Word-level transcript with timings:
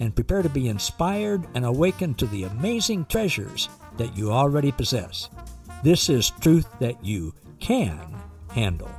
and 0.00 0.14
prepare 0.14 0.42
to 0.42 0.48
be 0.48 0.68
inspired 0.68 1.46
and 1.54 1.64
awakened 1.64 2.18
to 2.18 2.26
the 2.26 2.44
amazing 2.44 3.06
treasures 3.06 3.68
that 3.96 4.16
you 4.16 4.30
already 4.30 4.72
possess. 4.72 5.28
This 5.82 6.08
is 6.08 6.30
truth 6.40 6.66
that 6.80 7.04
you 7.04 7.34
can 7.60 7.98
handle. 8.50 8.90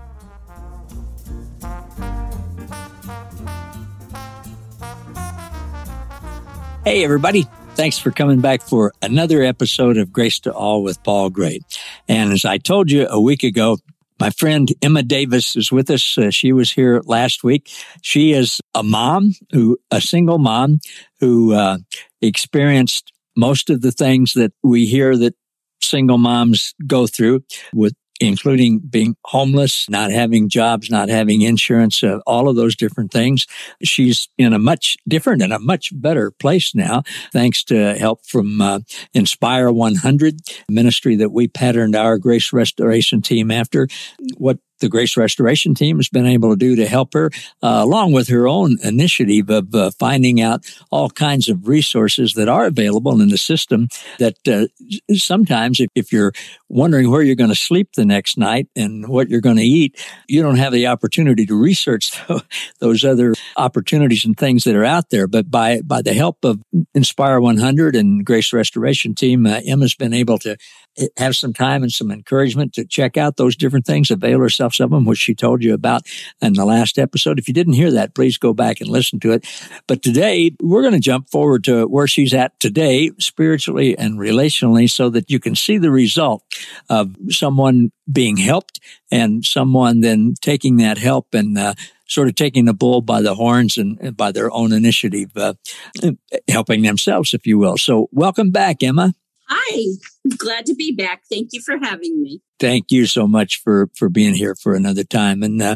Hey, 6.83 7.03
everybody. 7.03 7.45
Thanks 7.75 7.97
for 7.97 8.11
coming 8.11 8.39
back 8.39 8.61
for 8.61 8.93
another 9.01 9.43
episode 9.43 9.97
of 9.97 10.11
Grace 10.11 10.39
to 10.39 10.53
All 10.53 10.81
with 10.81 11.03
Paul 11.03 11.29
Gray. 11.29 11.59
And 12.07 12.31
as 12.31 12.45
I 12.45 12.57
told 12.57 12.89
you 12.89 13.07
a 13.09 13.19
week 13.19 13.43
ago, 13.43 13.77
my 14.19 14.29
friend 14.31 14.69
Emma 14.81 15.03
Davis 15.03 15.55
is 15.55 15.71
with 15.71 15.89
us. 15.89 16.17
Uh, 16.17 16.31
she 16.31 16.51
was 16.51 16.71
here 16.71 17.01
last 17.05 17.43
week. 17.43 17.69
She 18.01 18.33
is 18.33 18.59
a 18.73 18.83
mom 18.83 19.33
who, 19.51 19.77
a 19.91 20.01
single 20.01 20.39
mom 20.39 20.79
who 21.19 21.53
uh, 21.53 21.77
experienced 22.21 23.11
most 23.35 23.69
of 23.69 23.81
the 23.81 23.91
things 23.91 24.33
that 24.33 24.51
we 24.63 24.85
hear 24.85 25.15
that 25.17 25.35
single 25.81 26.17
moms 26.17 26.73
go 26.85 27.07
through 27.07 27.43
with 27.73 27.93
including 28.19 28.79
being 28.79 29.15
homeless, 29.25 29.89
not 29.89 30.11
having 30.11 30.49
jobs, 30.49 30.89
not 30.89 31.09
having 31.09 31.41
insurance, 31.41 32.03
uh, 32.03 32.19
all 32.25 32.47
of 32.47 32.55
those 32.55 32.75
different 32.75 33.11
things. 33.11 33.45
She's 33.83 34.29
in 34.37 34.53
a 34.53 34.59
much 34.59 34.97
different 35.07 35.41
and 35.41 35.53
a 35.53 35.59
much 35.59 35.89
better 35.93 36.31
place 36.31 36.73
now, 36.73 37.03
thanks 37.31 37.63
to 37.65 37.95
help 37.95 38.25
from 38.25 38.61
uh, 38.61 38.79
Inspire 39.13 39.71
100 39.71 40.39
ministry 40.69 41.15
that 41.15 41.31
we 41.31 41.47
patterned 41.47 41.95
our 41.95 42.17
Grace 42.17 42.53
Restoration 42.53 43.21
team 43.21 43.51
after. 43.51 43.87
What 44.37 44.59
the 44.79 44.89
Grace 44.89 45.17
Restoration 45.17 45.73
team 45.73 45.97
has 45.97 46.09
been 46.09 46.25
able 46.25 46.51
to 46.51 46.55
do 46.55 46.75
to 46.75 46.87
help 46.87 47.13
her, 47.13 47.29
uh, 47.63 47.81
along 47.83 48.13
with 48.13 48.27
her 48.29 48.47
own 48.47 48.77
initiative 48.83 49.49
of 49.49 49.73
uh, 49.73 49.91
finding 49.99 50.41
out 50.41 50.65
all 50.91 51.09
kinds 51.09 51.49
of 51.49 51.67
resources 51.67 52.33
that 52.33 52.47
are 52.47 52.65
available 52.65 53.21
in 53.21 53.29
the 53.29 53.37
system. 53.37 53.87
That 54.19 54.35
uh, 54.47 54.67
sometimes, 55.15 55.79
if, 55.79 55.89
if, 55.95 56.11
you're 56.11 56.31
wondering 56.69 57.09
where 57.09 57.21
you're 57.21 57.35
going 57.35 57.49
to 57.49 57.55
sleep 57.55 57.89
the 57.95 58.05
next 58.05 58.37
night 58.37 58.67
and 58.75 59.07
what 59.07 59.29
you're 59.29 59.41
going 59.41 59.57
to 59.57 59.63
eat, 59.63 60.01
you 60.27 60.41
don't 60.41 60.57
have 60.57 60.73
the 60.73 60.87
opportunity 60.87 61.45
to 61.45 61.55
research 61.55 62.11
those 62.79 63.03
other 63.03 63.33
opportunities 63.57 64.25
and 64.25 64.37
things 64.37 64.63
that 64.63 64.75
are 64.75 64.85
out 64.85 65.09
there. 65.09 65.27
But 65.27 65.51
by 65.51 65.81
by 65.81 66.01
the 66.01 66.13
help 66.13 66.43
of 66.43 66.61
Inspire 66.93 67.39
100 67.39 67.95
and 67.95 68.25
Grace 68.25 68.53
Restoration 68.53 69.15
team, 69.15 69.45
uh, 69.45 69.61
Emma's 69.65 69.95
been 69.95 70.13
able 70.13 70.37
to 70.39 70.57
have 71.17 71.35
some 71.35 71.53
time 71.53 71.83
and 71.83 71.91
some 71.91 72.11
encouragement 72.11 72.73
to 72.73 72.85
check 72.85 73.17
out 73.17 73.37
those 73.37 73.55
different 73.55 73.85
things, 73.85 74.11
avail 74.11 74.39
herself 74.39 74.79
of 74.79 74.89
them, 74.89 75.05
which 75.05 75.19
she 75.19 75.35
told 75.35 75.63
you 75.63 75.73
about 75.73 76.03
in 76.41 76.53
the 76.53 76.65
last 76.65 76.97
episode. 76.97 77.39
If 77.39 77.47
you 77.47 77.53
didn't 77.53 77.73
hear 77.73 77.91
that, 77.91 78.15
please 78.15 78.37
go 78.37 78.53
back 78.53 78.81
and 78.81 78.89
listen 78.89 79.19
to 79.21 79.31
it. 79.31 79.47
But 79.87 80.01
today 80.01 80.51
we're 80.61 80.81
going 80.81 80.93
to 80.93 80.99
jump 80.99 81.29
forward 81.29 81.63
to 81.65 81.85
where 81.85 82.07
she's 82.07 82.33
at 82.33 82.59
today, 82.59 83.11
spiritually 83.19 83.97
and 83.97 84.19
relationally, 84.19 84.89
so 84.89 85.09
that 85.09 85.29
you 85.29 85.39
can 85.39 85.55
see 85.55 85.77
the 85.77 85.91
result 85.91 86.43
of 86.89 87.15
someone 87.29 87.91
being 88.11 88.37
helped 88.37 88.79
and 89.11 89.45
someone 89.45 90.01
then 90.01 90.33
taking 90.41 90.77
that 90.77 90.97
help 90.97 91.33
and, 91.33 91.57
uh, 91.57 91.73
sort 92.09 92.29
of 92.29 92.35
taking 92.35 92.65
the 92.65 92.73
bull 92.73 93.01
by 93.01 93.21
the 93.21 93.35
horns 93.35 93.77
and, 93.77 93.99
and 93.99 94.15
by 94.15 94.31
their 94.31 94.49
own 94.51 94.71
initiative, 94.71 95.29
uh, 95.35 95.53
helping 96.47 96.81
themselves, 96.81 97.33
if 97.33 97.45
you 97.45 97.57
will. 97.57 97.77
So 97.77 98.07
welcome 98.11 98.51
back, 98.51 98.81
Emma. 98.81 99.13
Hi, 99.49 99.85
glad 100.37 100.65
to 100.65 100.75
be 100.75 100.91
back. 100.91 101.23
Thank 101.29 101.49
you 101.53 101.61
for 101.61 101.77
having 101.77 102.21
me. 102.21 102.41
Thank 102.59 102.91
you 102.91 103.05
so 103.05 103.27
much 103.27 103.61
for 103.63 103.89
for 103.95 104.09
being 104.09 104.33
here 104.33 104.55
for 104.55 104.75
another 104.75 105.03
time. 105.03 105.43
And 105.43 105.61
uh, 105.61 105.75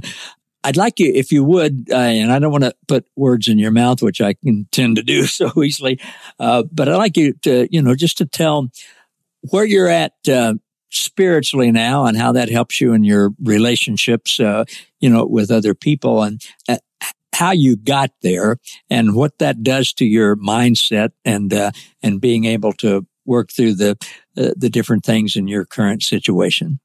I'd 0.64 0.78
like 0.78 1.00
you, 1.00 1.12
if 1.14 1.32
you 1.32 1.44
would, 1.44 1.88
uh, 1.92 1.96
and 1.96 2.32
I 2.32 2.40
don't 2.40 2.52
want 2.52 2.66
to 2.66 2.76
put 2.88 3.06
words 3.16 3.48
in 3.48 3.58
your 3.58 3.72
mouth, 3.72 4.02
which 4.02 4.22
I 4.22 4.34
can 4.34 4.68
tend 4.72 4.98
to 4.98 5.04
do 5.04 5.26
so 5.26 5.64
easily, 5.64 6.00
uh, 6.40 6.64
but 6.72 6.90
I'd 6.90 6.98
like 6.98 7.18
you 7.18 7.34
to, 7.44 7.68
you 7.72 7.82
know, 7.82 7.96
just 7.96 8.18
to 8.20 8.26
tell 8.26 8.70
where 9.50 9.66
you're 9.66 9.88
at 9.88 10.14
uh, 10.30 10.56
spiritually 10.90 11.72
now 11.72 12.06
and 12.06 12.18
how 12.18 12.32
that 12.34 12.50
helps 12.50 12.80
you 12.80 12.94
in 12.94 13.04
your 13.04 13.32
relationships, 13.42 14.40
uh, 14.40 14.66
you 15.00 15.10
know, 15.10 15.26
with 15.26 15.50
other 15.50 15.74
people 15.74 16.22
and 16.22 16.46
uh, 16.70 16.78
how 17.34 17.52
you 17.52 17.76
got 17.76 18.12
there 18.22 18.58
and 18.90 19.16
what 19.16 19.40
that 19.40 19.64
does 19.64 19.94
to 19.94 20.06
your 20.06 20.36
mindset 20.36 21.10
and 21.26 21.54
uh, 21.54 21.72
and 22.04 22.22
being 22.22 22.46
able 22.46 22.74
to 22.74 23.08
work 23.32 23.52
through 23.52 23.76
the 23.76 23.98
uh, 24.38 24.52
the 24.56 24.70
different 24.70 25.04
things 25.04 25.36
in 25.36 25.48
your 25.48 25.66
current 25.66 26.04
situation? 26.04 26.80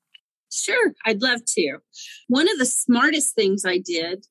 Sure, 0.52 0.94
I'd 1.04 1.20
love 1.20 1.44
to. 1.56 1.78
One 2.28 2.48
of 2.50 2.58
the 2.58 2.66
smartest 2.66 3.34
things 3.34 3.64
I 3.66 3.78
did 3.78 4.26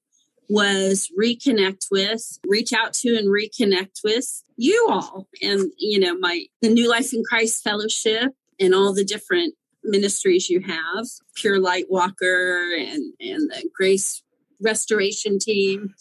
was 0.49 1.09
reconnect 1.19 1.87
with, 1.91 2.39
reach 2.47 2.71
out 2.71 2.93
to 2.93 3.15
and 3.15 3.27
reconnect 3.27 4.03
with 4.03 4.41
you 4.57 4.87
all 4.89 5.27
and 5.41 5.69
you 5.77 5.99
know 5.99 6.17
my 6.17 6.45
the 6.61 6.69
New 6.69 6.89
Life 6.89 7.13
in 7.13 7.23
Christ 7.27 7.63
fellowship 7.63 8.31
and 8.59 8.73
all 8.73 8.93
the 8.93 9.03
different 9.03 9.53
ministries 9.83 10.49
you 10.49 10.61
have, 10.61 11.05
Pure 11.35 11.59
Light 11.59 11.85
Walker 11.89 12.73
and 12.77 13.13
and 13.19 13.51
the 13.51 13.69
Grace 13.75 14.23
Restoration 14.61 15.37
team. 15.39 15.93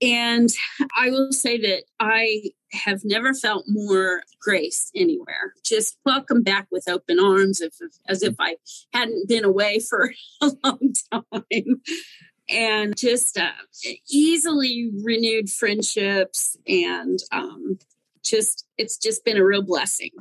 And 0.00 0.48
I 0.96 1.10
will 1.10 1.32
say 1.32 1.58
that 1.58 1.84
I 1.98 2.50
have 2.72 3.00
never 3.04 3.34
felt 3.34 3.64
more 3.66 4.22
grace 4.40 4.90
anywhere. 4.94 5.54
Just 5.64 5.96
welcome 6.04 6.42
back 6.42 6.68
with 6.70 6.88
open 6.88 7.18
arms, 7.18 7.60
if, 7.60 7.74
as 8.06 8.22
if 8.22 8.34
I 8.38 8.56
hadn't 8.92 9.28
been 9.28 9.44
away 9.44 9.80
for 9.80 10.12
a 10.40 10.52
long 10.64 10.92
time. 11.12 11.82
And 12.50 12.96
just 12.96 13.36
uh, 13.36 13.50
easily 14.10 14.90
renewed 15.04 15.50
friendships, 15.50 16.56
and 16.66 17.18
um, 17.30 17.78
just 18.24 18.64
it's 18.78 18.96
just 18.96 19.22
been 19.22 19.36
a 19.36 19.44
real 19.44 19.62
blessing 19.62 20.12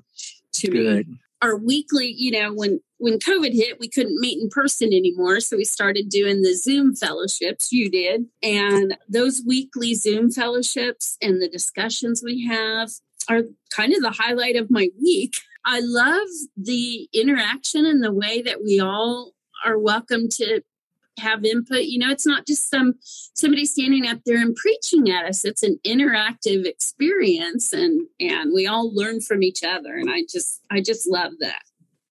to 0.56 0.70
Good. 0.70 1.08
me 1.08 1.20
our 1.42 1.56
weekly, 1.56 2.14
you 2.16 2.32
know, 2.32 2.54
when 2.54 2.80
when 3.00 3.20
COVID 3.20 3.54
hit, 3.54 3.80
we 3.80 3.90
couldn't 3.90 4.20
meet 4.20 4.42
in 4.42 4.50
person 4.50 4.88
anymore, 4.88 5.40
so 5.40 5.56
we 5.56 5.66
started 5.66 6.10
doing 6.10 6.42
the 6.42 6.56
Zoom 6.56 6.96
fellowships. 6.96 7.72
You 7.72 7.92
did, 7.92 8.26
and 8.42 8.98
those 9.08 9.44
weekly 9.46 9.94
Zoom 9.94 10.32
fellowships 10.32 11.18
and 11.22 11.42
the 11.42 11.50
discussions 11.50 12.22
we 12.24 12.46
have 12.48 12.90
are 13.30 13.44
kind 13.76 13.94
of 13.94 14.02
the 14.02 14.16
highlight 14.18 14.56
of 14.56 14.72
my 14.72 14.90
week. 15.00 15.36
I 15.66 15.82
love 15.82 16.28
the 16.56 17.10
interaction 17.14 17.86
and 17.86 18.04
the 18.04 18.14
way 18.14 18.42
that 18.42 18.64
we 18.64 18.80
all 18.80 19.34
are 19.66 19.78
welcome 19.78 20.30
to 20.30 20.62
have 21.18 21.44
input 21.46 21.84
you 21.84 22.00
know 22.00 22.12
it's 22.12 22.26
not 22.26 22.46
just 22.46 22.70
some 22.70 22.96
somebody 23.02 23.66
standing 23.66 24.08
up 24.08 24.20
there 24.26 24.42
and 24.42 24.56
preaching 24.56 25.10
at 25.10 25.26
us. 25.26 25.46
It's 25.46 25.64
an 25.64 25.80
interactive 25.86 26.66
experience 26.66 27.74
and 27.74 28.08
and 28.20 28.52
we 28.54 28.68
all 28.68 28.94
learn 28.94 29.22
from 29.22 29.44
each 29.44 29.64
other. 29.64 29.96
And 29.96 30.10
i 30.10 30.24
just 30.30 30.62
i 30.72 30.82
just 30.82 31.10
love 31.10 31.34
that. 31.40 31.62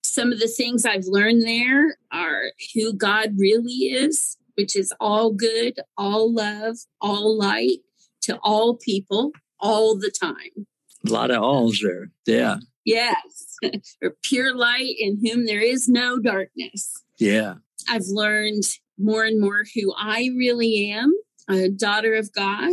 Some 0.04 0.32
of 0.32 0.38
the 0.38 0.48
things 0.48 0.84
i've 0.84 1.06
learned 1.06 1.42
there 1.42 1.96
are 2.12 2.52
who 2.74 2.92
god 2.92 3.34
really 3.38 3.72
is 3.72 4.36
which 4.54 4.74
is 4.74 4.92
all 5.00 5.32
good 5.32 5.78
all 5.98 6.32
love 6.32 6.76
all 7.00 7.36
light 7.36 7.80
to 8.22 8.38
all 8.42 8.76
people 8.76 9.32
all 9.60 9.96
the 9.96 10.10
time. 10.10 10.66
A 11.06 11.10
lot 11.10 11.30
of 11.30 11.42
alls 11.42 11.80
there. 11.82 12.10
Yeah. 12.26 12.56
Yes. 12.84 13.42
Or 14.02 14.14
pure 14.22 14.54
light 14.54 14.94
in 14.98 15.18
whom 15.24 15.46
there 15.46 15.60
is 15.60 15.88
no 15.88 16.18
darkness. 16.18 16.92
Yeah. 17.18 17.54
I've 17.88 18.04
learned 18.08 18.64
more 18.98 19.24
and 19.24 19.40
more 19.40 19.64
who 19.74 19.92
I 19.96 20.30
really 20.36 20.90
am 20.90 21.12
a 21.48 21.68
daughter 21.68 22.14
of 22.14 22.32
God. 22.32 22.72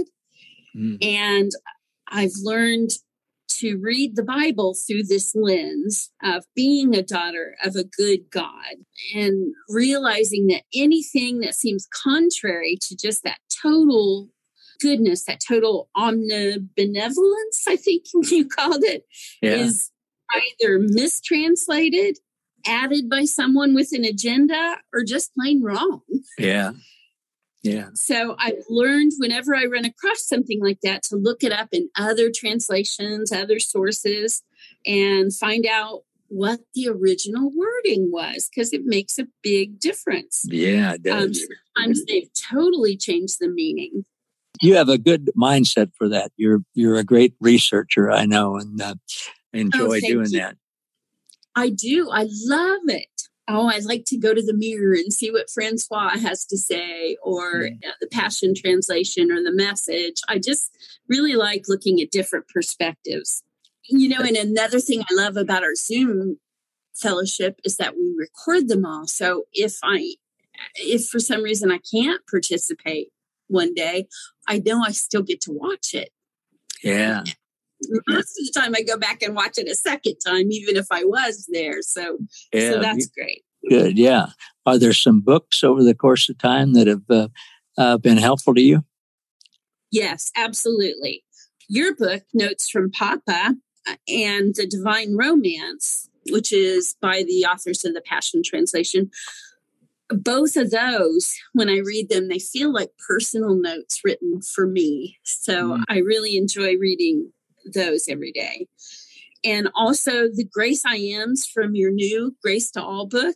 Mm. 0.76 1.04
And 1.04 1.52
I've 2.08 2.34
learned 2.44 2.92
to 3.60 3.78
read 3.78 4.16
the 4.16 4.24
Bible 4.24 4.76
through 4.76 5.04
this 5.04 5.34
lens 5.36 6.10
of 6.24 6.46
being 6.56 6.96
a 6.96 7.04
daughter 7.04 7.56
of 7.64 7.76
a 7.76 7.84
good 7.84 8.30
God 8.32 8.76
and 9.14 9.54
realizing 9.70 10.48
that 10.48 10.64
anything 10.74 11.40
that 11.40 11.56
seems 11.56 11.88
contrary 11.94 12.78
to 12.82 12.96
just 12.96 13.24
that 13.24 13.40
total 13.62 14.30
goodness, 14.82 15.26
that 15.26 15.40
total 15.48 15.90
omnibenevolence, 15.96 17.68
I 17.68 17.76
think 17.76 18.06
you 18.32 18.48
called 18.48 18.84
it, 18.84 19.06
yeah. 19.42 19.56
is 19.56 19.92
either 20.62 20.80
mistranslated 20.80 22.18
added 22.66 23.10
by 23.10 23.26
someone 23.26 23.74
with 23.76 23.90
an 23.92 24.06
agenda 24.06 24.78
or 24.94 25.04
just 25.04 25.34
plain 25.36 25.62
wrong. 25.64 26.02
Yeah. 26.38 26.72
Yeah. 27.62 27.90
So 27.94 28.36
I've 28.40 28.64
learned 28.70 29.14
whenever 29.20 29.56
I 29.56 29.66
run 29.66 29.86
across 29.86 30.26
something 30.28 30.62
like 30.62 30.82
that 30.82 31.04
to 31.04 31.16
look 31.16 31.44
it 31.44 31.54
up 31.54 31.70
in 31.72 31.90
other 31.98 32.30
translations, 32.30 33.32
other 33.32 33.60
sources, 33.60 34.42
and 34.86 35.34
find 35.34 35.66
out 35.66 36.02
what 36.28 36.60
the 36.74 36.90
original 36.90 37.52
wording 37.56 38.10
was 38.12 38.50
because 38.54 38.74
it 38.74 38.82
makes 38.86 39.18
a 39.20 39.28
big 39.44 39.80
difference. 39.80 40.42
Yeah, 40.46 40.96
it 40.96 41.08
Um, 41.10 41.28
does. 41.28 41.48
sometimes 41.78 42.06
they've 42.06 42.30
totally 42.52 42.98
changed 42.98 43.38
the 43.40 43.48
meaning. 43.50 44.04
you 44.62 44.76
have 44.76 44.90
a 44.90 44.98
good 44.98 45.32
mindset 45.38 45.92
for 45.98 46.08
that. 46.10 46.32
You're 46.38 46.62
you're 46.74 46.96
a 46.98 47.04
great 47.04 47.34
researcher, 47.40 48.12
I 48.12 48.26
know, 48.26 48.58
and 48.58 48.82
uh, 48.82 48.96
enjoy 49.54 49.98
Oh, 49.98 50.00
doing 50.00 50.32
you. 50.32 50.40
that. 50.40 50.58
I 51.56 51.70
do. 51.70 52.10
I 52.12 52.28
love 52.46 52.82
it. 52.88 53.08
Oh, 53.48 53.68
I 53.68 53.80
like 53.80 54.06
to 54.08 54.18
go 54.18 54.34
to 54.34 54.42
the 54.42 54.54
mirror 54.54 54.94
and 54.94 55.12
see 55.12 55.30
what 55.30 55.50
Francois 55.54 56.12
has 56.12 56.46
to 56.46 56.58
say, 56.58 57.18
or 57.22 57.66
uh, 57.66 57.92
the 58.00 58.08
Passion 58.08 58.54
Translation, 58.56 59.32
or 59.32 59.44
the 59.44 59.52
message. 59.52 60.22
I 60.30 60.40
just 60.40 60.72
really 61.10 61.36
like 61.36 61.66
looking 61.68 62.00
at 62.00 62.12
different 62.12 62.48
perspectives. 62.48 63.44
You 63.90 64.08
know, 64.08 64.22
and 64.22 64.38
another 64.38 64.80
thing 64.80 65.02
I 65.02 65.14
love 65.14 65.36
about 65.36 65.64
our 65.64 65.76
Zoom 65.76 66.38
fellowship 66.96 67.60
is 67.66 67.76
that 67.78 67.96
we 67.96 68.16
record 68.18 68.70
them 68.70 68.86
all. 68.86 69.08
So 69.08 69.44
if 69.52 69.76
I, 69.84 70.16
if 70.76 71.08
for 71.08 71.20
some 71.20 71.44
reason 71.44 71.70
I 71.70 71.80
can't 71.94 72.22
participate 72.30 73.10
one 73.48 73.74
day, 73.74 74.08
I 74.48 74.60
know 74.66 74.82
I 74.82 74.92
still 74.92 75.22
get 75.22 75.42
to 75.42 75.52
watch 75.52 75.94
it. 75.94 76.12
Yeah. 76.82 77.24
Most 78.08 78.40
of 78.40 78.46
the 78.46 78.52
time, 78.56 78.74
I 78.76 78.82
go 78.82 78.98
back 78.98 79.22
and 79.22 79.36
watch 79.36 79.58
it 79.58 79.68
a 79.68 79.76
second 79.76 80.16
time, 80.26 80.52
even 80.52 80.76
if 80.76 80.88
I 80.92 81.04
was 81.04 81.48
there. 81.52 81.82
So, 81.82 82.18
Yeah. 82.54 82.72
so 82.72 82.80
that's 82.82 83.08
great. 83.08 83.44
good. 83.70 83.98
Yeah. 83.98 84.28
Are 84.66 84.78
there 84.78 84.94
some 84.94 85.22
books 85.22 85.64
over 85.64 85.84
the 85.84 85.96
course 85.96 86.30
of 86.30 86.38
time 86.38 86.74
that 86.74 86.88
have 86.88 87.10
uh, 87.10 87.28
uh, 87.78 87.98
been 87.98 88.18
helpful 88.18 88.54
to 88.56 88.62
you? 88.62 88.84
Yes, 89.92 90.32
absolutely. 90.36 91.24
Your 91.70 91.96
book, 91.96 92.24
Notes 92.34 92.70
from 92.70 92.92
Papa, 92.92 93.56
uh, 93.88 93.96
and 94.08 94.54
The 94.56 94.68
Divine 94.68 95.16
Romance, 95.16 96.10
which 96.32 96.52
is 96.52 96.96
by 97.02 97.24
the 97.24 97.46
authors 97.46 97.84
of 97.86 97.94
the 97.94 98.02
Passion 98.02 98.42
Translation, 98.44 99.12
both 100.10 100.56
of 100.58 100.72
those, 100.72 101.34
when 101.54 101.70
I 101.70 101.78
read 101.78 102.10
them, 102.10 102.28
they 102.28 102.40
feel 102.40 102.72
like 102.72 102.92
personal 103.08 103.56
notes 103.56 104.02
written 104.04 104.42
for 104.42 104.68
me. 104.68 105.18
So 105.24 105.78
Mm. 105.78 105.84
I 105.90 105.98
really 106.00 106.38
enjoy 106.38 106.78
reading 106.78 107.32
those 107.66 108.08
every 108.08 108.32
day. 108.32 108.68
And 109.44 109.70
also 109.76 110.30
the 110.30 110.48
Grace 110.52 110.84
I 110.86 110.96
Ams 110.96 111.46
from 111.46 111.76
your 111.76 111.92
new 111.92 112.36
Grace 112.42 112.72
to 112.72 112.82
All 112.82 113.06
book, 113.06 113.36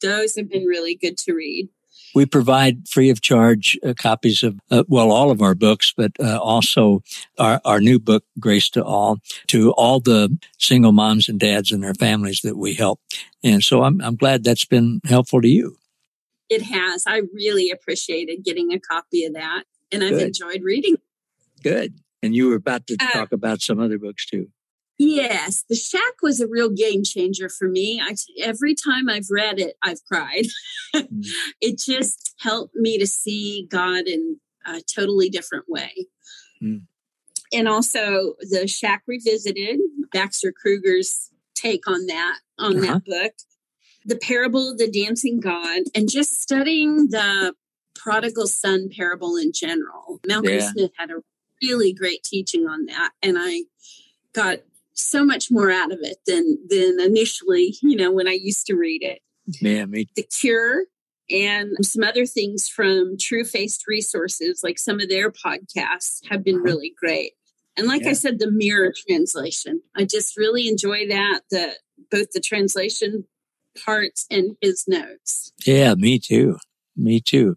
those 0.00 0.36
have 0.36 0.48
been 0.48 0.64
really 0.64 0.94
good 0.94 1.18
to 1.18 1.34
read. 1.34 1.68
We 2.14 2.24
provide 2.24 2.88
free 2.88 3.10
of 3.10 3.20
charge 3.20 3.78
uh, 3.84 3.92
copies 3.92 4.42
of, 4.42 4.58
uh, 4.70 4.84
well, 4.88 5.10
all 5.10 5.30
of 5.30 5.42
our 5.42 5.54
books, 5.54 5.92
but 5.94 6.12
uh, 6.18 6.38
also 6.38 7.02
our, 7.38 7.60
our 7.64 7.80
new 7.80 7.98
book, 7.98 8.24
Grace 8.38 8.70
to 8.70 8.84
All, 8.84 9.18
to 9.48 9.72
all 9.72 10.00
the 10.00 10.38
single 10.58 10.92
moms 10.92 11.28
and 11.28 11.38
dads 11.38 11.70
and 11.70 11.82
their 11.82 11.94
families 11.94 12.40
that 12.42 12.56
we 12.56 12.74
help. 12.74 13.00
And 13.44 13.62
so 13.62 13.82
I'm, 13.82 14.00
I'm 14.00 14.16
glad 14.16 14.42
that's 14.42 14.64
been 14.64 15.00
helpful 15.04 15.42
to 15.42 15.48
you. 15.48 15.76
It 16.48 16.62
has. 16.62 17.04
I 17.06 17.22
really 17.34 17.70
appreciated 17.70 18.42
getting 18.42 18.72
a 18.72 18.80
copy 18.80 19.24
of 19.24 19.34
that. 19.34 19.64
And 19.92 20.02
I've 20.02 20.12
Good. 20.12 20.28
enjoyed 20.28 20.62
reading. 20.62 20.96
Good. 21.62 21.94
And 22.22 22.34
you 22.34 22.48
were 22.48 22.56
about 22.56 22.86
to 22.88 22.96
Uh, 23.00 23.10
talk 23.10 23.32
about 23.32 23.62
some 23.62 23.78
other 23.80 23.98
books 23.98 24.26
too. 24.26 24.48
Yes, 25.00 25.64
The 25.68 25.76
Shack 25.76 26.22
was 26.22 26.40
a 26.40 26.48
real 26.48 26.70
game 26.70 27.04
changer 27.04 27.48
for 27.48 27.68
me. 27.68 28.00
I, 28.02 28.16
every 28.42 28.74
time 28.74 29.08
I've 29.08 29.28
read 29.30 29.60
it, 29.60 29.76
I've 29.82 30.02
cried. 30.04 30.46
Mm. 30.94 31.24
it 31.60 31.78
just 31.78 32.34
helped 32.40 32.74
me 32.74 32.98
to 32.98 33.06
see 33.06 33.66
God 33.70 34.08
in 34.08 34.40
a 34.66 34.80
totally 34.80 35.28
different 35.30 35.66
way. 35.68 36.06
Mm. 36.60 36.82
And 37.52 37.68
also 37.68 38.34
The 38.40 38.66
Shack 38.66 39.04
Revisited, 39.06 39.78
Baxter 40.12 40.52
Kruger's 40.52 41.30
take 41.54 41.86
on 41.88 42.06
that, 42.06 42.38
on 42.58 42.76
Uh-huh. 42.78 42.94
that 42.94 43.04
book. 43.04 43.32
The 44.04 44.16
Parable 44.16 44.70
of 44.72 44.78
the 44.78 44.90
Dancing 44.90 45.38
God, 45.38 45.82
and 45.94 46.08
just 46.10 46.40
studying 46.40 47.08
the 47.10 47.54
prodigal 47.94 48.46
son 48.46 48.88
parable 48.88 49.36
in 49.36 49.52
general. 49.52 50.20
Malcolm 50.26 50.54
Yeah. 50.54 50.70
Smith 50.72 50.90
had 50.96 51.10
a 51.10 51.22
really 51.62 51.92
great 51.92 52.22
teaching 52.24 52.66
on 52.66 52.86
that. 52.86 53.10
And 53.22 53.36
I 53.38 53.62
got 54.32 54.58
so 54.94 55.24
much 55.24 55.50
more 55.50 55.70
out 55.70 55.92
of 55.92 55.98
it 56.02 56.18
than 56.26 56.58
than 56.68 56.98
initially, 57.00 57.76
you 57.82 57.96
know, 57.96 58.10
when 58.10 58.28
I 58.28 58.32
used 58.32 58.66
to 58.66 58.74
read 58.74 59.02
it. 59.02 59.20
Yeah, 59.60 59.86
me. 59.86 60.08
The 60.16 60.24
Cure 60.24 60.84
and 61.30 61.76
some 61.82 62.02
other 62.02 62.26
things 62.26 62.68
from 62.68 63.16
Trueface 63.16 63.80
Resources, 63.86 64.60
like 64.62 64.78
some 64.78 65.00
of 65.00 65.08
their 65.08 65.30
podcasts, 65.30 66.20
have 66.28 66.42
been 66.44 66.56
Uh-huh. 66.56 66.64
really 66.64 66.94
great. 66.98 67.32
And 67.76 67.86
like 67.86 68.02
Yeah. 68.02 68.10
I 68.10 68.12
said, 68.14 68.38
the 68.40 68.50
mirror 68.50 68.92
translation, 69.08 69.82
I 69.94 70.04
just 70.04 70.36
really 70.36 70.66
enjoy 70.68 71.06
that. 71.08 71.42
The 71.50 71.76
both 72.10 72.30
the 72.32 72.40
translation 72.40 73.24
parts 73.84 74.26
and 74.30 74.56
his 74.60 74.84
notes. 74.88 75.52
Yeah, 75.64 75.94
me 75.94 76.18
too. 76.18 76.56
Me 76.98 77.20
too. 77.20 77.56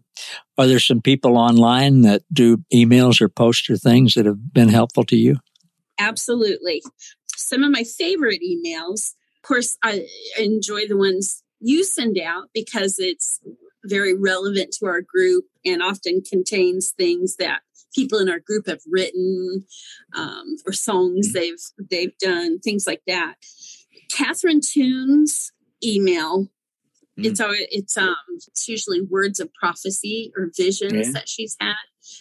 Are 0.56 0.66
there 0.66 0.78
some 0.78 1.02
people 1.02 1.36
online 1.36 2.02
that 2.02 2.22
do 2.32 2.58
emails 2.72 3.20
or 3.20 3.28
post 3.28 3.68
or 3.68 3.76
things 3.76 4.14
that 4.14 4.24
have 4.24 4.52
been 4.52 4.68
helpful 4.68 5.04
to 5.04 5.16
you? 5.16 5.36
Absolutely. 5.98 6.82
Some 7.34 7.64
of 7.64 7.72
my 7.72 7.82
favorite 7.82 8.40
emails, 8.40 9.14
of 9.36 9.42
course, 9.42 9.76
I 9.82 10.06
enjoy 10.38 10.86
the 10.86 10.96
ones 10.96 11.42
you 11.60 11.84
send 11.84 12.18
out 12.18 12.50
because 12.54 12.96
it's 12.98 13.40
very 13.84 14.14
relevant 14.14 14.76
to 14.78 14.86
our 14.86 15.00
group 15.00 15.44
and 15.64 15.82
often 15.82 16.22
contains 16.22 16.90
things 16.90 17.36
that 17.36 17.62
people 17.94 18.18
in 18.18 18.28
our 18.28 18.40
group 18.40 18.66
have 18.68 18.80
written 18.88 19.64
um, 20.14 20.56
or 20.66 20.72
songs 20.72 21.32
they've 21.32 21.60
they've 21.90 22.16
done, 22.18 22.58
things 22.60 22.86
like 22.86 23.02
that. 23.06 23.34
Catherine 24.10 24.60
Toon's 24.60 25.52
email. 25.84 26.48
Mm. 27.22 27.26
It's 27.26 27.40
always, 27.40 27.66
it's 27.70 27.96
um 27.96 28.16
it's 28.46 28.68
usually 28.68 29.00
words 29.00 29.40
of 29.40 29.52
prophecy 29.54 30.32
or 30.36 30.50
visions 30.56 30.92
Yeah. 30.92 31.12
that 31.12 31.28
she's 31.28 31.56
had, 31.60 31.74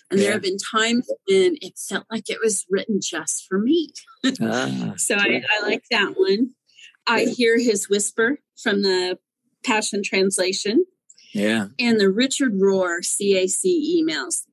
and 0.09 0.19
Yeah. 0.19 0.24
there 0.25 0.33
have 0.33 0.42
been 0.42 0.57
times 0.57 1.09
when 1.27 1.57
it 1.62 1.74
felt 1.77 2.06
like 2.12 2.30
it 2.30 2.39
was 2.44 2.65
written 2.69 3.00
just 3.01 3.45
for 3.48 3.59
me. 3.59 3.92
Ah, 4.42 4.94
So 4.98 5.15
I, 5.15 5.42
I 5.59 5.65
like 5.65 5.83
that 5.92 6.13
one. 6.15 6.51
I 7.07 7.25
hear 7.25 7.57
his 7.59 7.89
whisper 7.89 8.39
from 8.62 8.83
the 8.83 9.18
Passion 9.65 10.01
Translation 10.03 10.86
yeah. 11.33 11.68
and 11.80 12.00
the 12.00 12.09
Richard 12.09 12.54
Rohr 12.54 13.00
CAC 13.01 13.63
emails. 13.65 14.44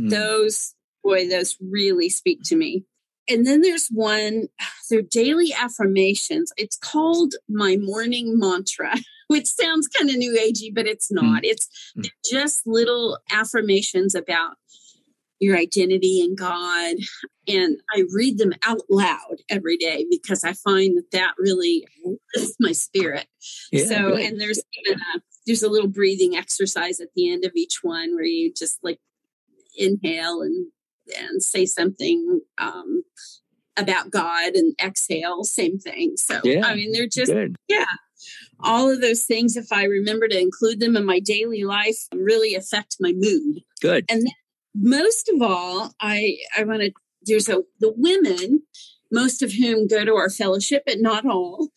Mm. 0.00 0.10
Those, 0.10 0.74
boy, 1.04 1.28
those 1.28 1.56
really 1.60 2.08
speak 2.08 2.40
to 2.46 2.56
me. 2.56 2.84
And 3.28 3.46
then 3.46 3.60
there's 3.60 3.88
one, 3.88 4.48
they're 4.90 5.02
daily 5.02 5.52
affirmations. 5.58 6.52
It's 6.56 6.76
called 6.76 7.34
My 7.48 7.76
Morning 7.76 8.38
Mantra, 8.38 8.94
which 9.28 9.46
sounds 9.46 9.88
kind 9.88 10.10
of 10.10 10.16
new 10.16 10.36
agey, 10.38 10.74
but 10.74 10.86
it's 10.86 11.10
not. 11.10 11.44
It's 11.44 11.68
Mm. 11.96 12.08
just 12.30 12.66
little 12.66 13.18
affirmations 13.30 14.14
about 14.14 14.56
your 15.40 15.56
identity 15.58 16.20
in 16.20 16.34
God. 16.36 16.96
And 17.48 17.76
I 17.94 18.04
read 18.14 18.38
them 18.38 18.52
out 18.64 18.80
loud 18.88 19.42
every 19.50 19.76
day 19.76 20.06
because 20.08 20.42
I 20.44 20.52
find 20.54 20.96
that 20.96 21.10
that 21.10 21.34
really 21.38 21.86
lifts 22.34 22.56
my 22.60 22.72
spirit. 22.72 23.26
Yeah, 23.72 23.84
so, 23.86 24.10
good. 24.12 24.20
and 24.20 24.40
there's 24.40 24.60
even 24.86 25.00
a, 25.00 25.20
there's 25.46 25.62
a 25.62 25.68
little 25.68 25.88
breathing 25.88 26.36
exercise 26.36 27.00
at 27.00 27.08
the 27.16 27.30
end 27.30 27.44
of 27.44 27.52
each 27.56 27.80
one 27.82 28.14
where 28.14 28.24
you 28.24 28.52
just 28.54 28.78
like 28.82 29.00
inhale 29.76 30.40
and 30.42 30.66
and 31.18 31.42
say 31.42 31.66
something 31.66 32.40
um, 32.58 33.02
about 33.76 34.10
God 34.10 34.54
and 34.54 34.74
exhale, 34.82 35.44
same 35.44 35.78
thing. 35.78 36.16
So, 36.16 36.40
Yeah, 36.44 36.66
I 36.66 36.74
mean, 36.74 36.92
they're 36.92 37.06
just 37.06 37.30
good. 37.32 37.56
all 38.60 38.90
of 38.90 39.00
those 39.00 39.24
things. 39.24 39.56
If 39.56 39.72
I 39.72 39.84
remember 39.84 40.28
to 40.28 40.38
include 40.38 40.80
them 40.80 40.96
in 40.96 41.04
my 41.04 41.20
daily 41.20 41.64
life, 41.64 41.96
really 42.14 42.54
affect 42.54 42.96
my 43.00 43.12
mood. 43.14 43.62
Good. 43.80 44.04
And 44.08 44.22
then 44.22 44.32
most 44.74 45.28
of 45.28 45.42
all, 45.42 45.92
I 46.00 46.36
I 46.56 46.64
want 46.64 46.82
to. 46.82 46.92
There's 47.24 47.48
a 47.48 47.62
the 47.80 47.92
women, 47.96 48.62
most 49.10 49.42
of 49.42 49.52
whom 49.52 49.86
go 49.86 50.04
to 50.04 50.14
our 50.14 50.30
fellowship, 50.30 50.82
but 50.86 51.00
not 51.00 51.24
all. 51.26 51.68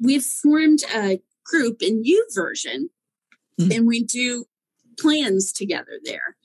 We've 0.00 0.24
formed 0.24 0.82
a 0.94 1.20
group 1.44 1.82
in 1.82 2.02
YouVersion, 2.02 2.88
Mm. 3.60 3.76
and 3.76 3.86
we 3.86 4.02
do 4.02 4.46
plans 4.98 5.52
together 5.52 6.00
there. 6.04 6.36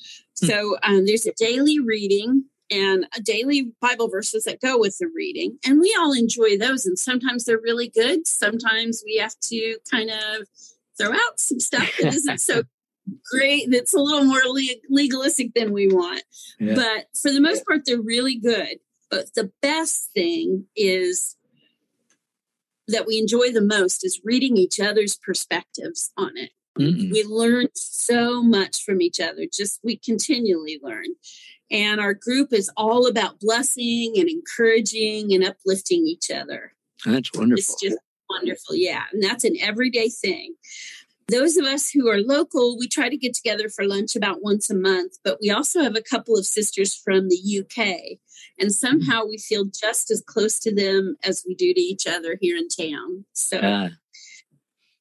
Mm. 0.44 0.48
So 0.48 0.77
um, 0.84 1.06
there's 1.06 1.25
a 1.25 1.34
daily 1.34 1.79
reading 1.79 2.46
and 2.70 3.08
a 3.15 3.22
daily 3.22 3.72
Bible 3.82 4.10
verses 4.10 4.44
that 4.44 4.62
go 4.62 4.77
with 4.77 4.98
the 5.00 5.10
reading, 5.15 5.58
and 5.65 5.79
we 5.79 5.96
all 5.98 6.12
enjoy 6.12 6.58
those. 6.58 6.86
And 6.86 7.00
sometimes 7.00 7.46
they're 7.46 7.60
really 7.60 7.88
good. 7.89 8.27
Sometimes 8.27 9.03
we 9.06 9.17
have 9.17 9.36
to 9.44 9.77
kind 9.89 10.10
of 10.10 10.48
throw 10.98 11.13
out 11.13 11.39
some 11.39 11.60
stuff 11.60 11.89
that 12.00 12.13
isn't 12.13 12.39
so 12.39 12.63
great. 13.32 13.72
That's 13.72 13.94
a 13.94 14.00
little 14.00 14.25
more 14.25 14.41
le- 14.46 14.82
legalistic 14.89 15.53
than 15.53 15.72
we 15.72 15.88
want. 15.88 16.24
Yeah. 16.60 16.75
But 16.75 17.08
for 17.20 17.32
the 17.32 17.41
most 17.41 17.65
part, 17.65 17.82
they're 17.86 18.01
really 18.01 18.36
good. 18.36 18.79
But 19.10 19.34
the 19.36 19.51
best 19.62 20.10
thing 20.13 20.65
is 20.75 21.38
that 22.88 23.06
we 23.06 23.17
enjoy 23.17 23.51
the 23.51 23.62
most 23.62 24.06
is 24.06 24.22
reading 24.24 24.58
each 24.58 24.79
other's 24.79 25.17
perspectives 25.17 26.12
on 26.17 26.38
it. 26.38 26.51
Mm-hmm. 26.80 27.12
We 27.12 27.24
learn 27.24 27.68
so 27.74 28.44
much 28.44 28.84
from 28.84 29.02
each 29.02 29.20
other. 29.20 29.46
Just 29.52 29.80
we 29.84 29.98
continually 29.98 30.80
learn. 30.82 31.06
And 31.70 32.00
our 32.00 32.14
group 32.14 32.54
is 32.54 32.72
all 32.78 33.08
about 33.08 33.40
blessing 33.40 34.14
and 34.18 34.30
encouraging 34.30 35.34
and 35.34 35.44
uplifting 35.44 36.06
each 36.08 36.32
other. 36.32 36.74
That's 37.06 37.32
wonderful. 37.34 37.60
It's 37.60 37.82
just 37.82 37.98
wonderful. 38.30 38.76
Yeah. 38.76 39.04
And 39.12 39.22
that's 39.22 39.44
an 39.44 39.56
everyday 39.60 40.10
thing. 40.10 40.56
Those 41.30 41.58
of 41.58 41.66
us 41.66 41.90
who 41.90 42.08
are 42.08 42.22
local, 42.22 42.78
we 42.80 42.88
try 42.88 43.10
to 43.10 43.18
get 43.18 43.34
together 43.34 43.68
for 43.68 43.86
lunch 43.86 44.16
about 44.16 44.42
once 44.42 44.70
a 44.70 44.76
month, 44.76 45.18
but 45.26 45.40
we 45.42 45.52
also 45.52 45.82
have 45.84 45.98
a 45.98 46.02
couple 46.02 46.38
of 46.38 46.46
sisters 46.46 46.96
from 46.96 47.28
the 47.28 47.60
UK. 47.60 48.18
And 48.58 48.72
somehow 48.72 49.26
we 49.26 49.38
feel 49.38 49.66
just 49.66 50.10
as 50.10 50.24
close 50.26 50.58
to 50.60 50.74
them 50.74 51.18
as 51.24 51.44
we 51.46 51.54
do 51.54 51.74
to 51.74 51.82
each 51.82 52.08
other 52.08 52.38
here 52.40 52.56
in 52.56 52.70
town. 52.70 53.26
So 53.34 53.58
uh, 53.58 53.90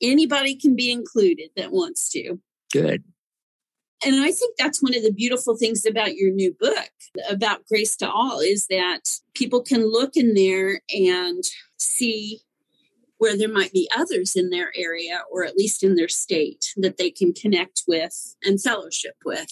anybody 0.02 0.54
can 0.56 0.76
be 0.76 0.90
included 0.90 1.50
that 1.56 1.72
wants 1.72 2.10
to. 2.10 2.38
Good. 2.72 3.04
And 4.04 4.16
I 4.16 4.30
think 4.30 4.56
that's 4.58 4.82
one 4.82 4.94
of 4.94 5.02
the 5.02 5.12
beautiful 5.12 5.56
things 5.56 5.86
about 5.86 6.16
your 6.16 6.30
new 6.30 6.54
book 6.58 6.90
about 7.30 7.66
Grace 7.66 7.96
to 7.96 8.10
All 8.10 8.40
is 8.40 8.66
that 8.68 9.00
people 9.34 9.62
can 9.62 9.90
look 9.90 10.16
in 10.16 10.34
there 10.34 10.80
and 10.90 11.42
see 11.78 12.40
where 13.18 13.36
there 13.36 13.48
might 13.48 13.72
be 13.72 13.88
others 13.96 14.36
in 14.36 14.50
their 14.50 14.70
area 14.76 15.20
or 15.32 15.44
at 15.44 15.56
least 15.56 15.82
in 15.82 15.94
their 15.94 16.08
state 16.08 16.74
that 16.76 16.98
they 16.98 17.10
can 17.10 17.32
connect 17.32 17.84
with 17.88 18.36
and 18.44 18.60
fellowship 18.60 19.14
with. 19.24 19.50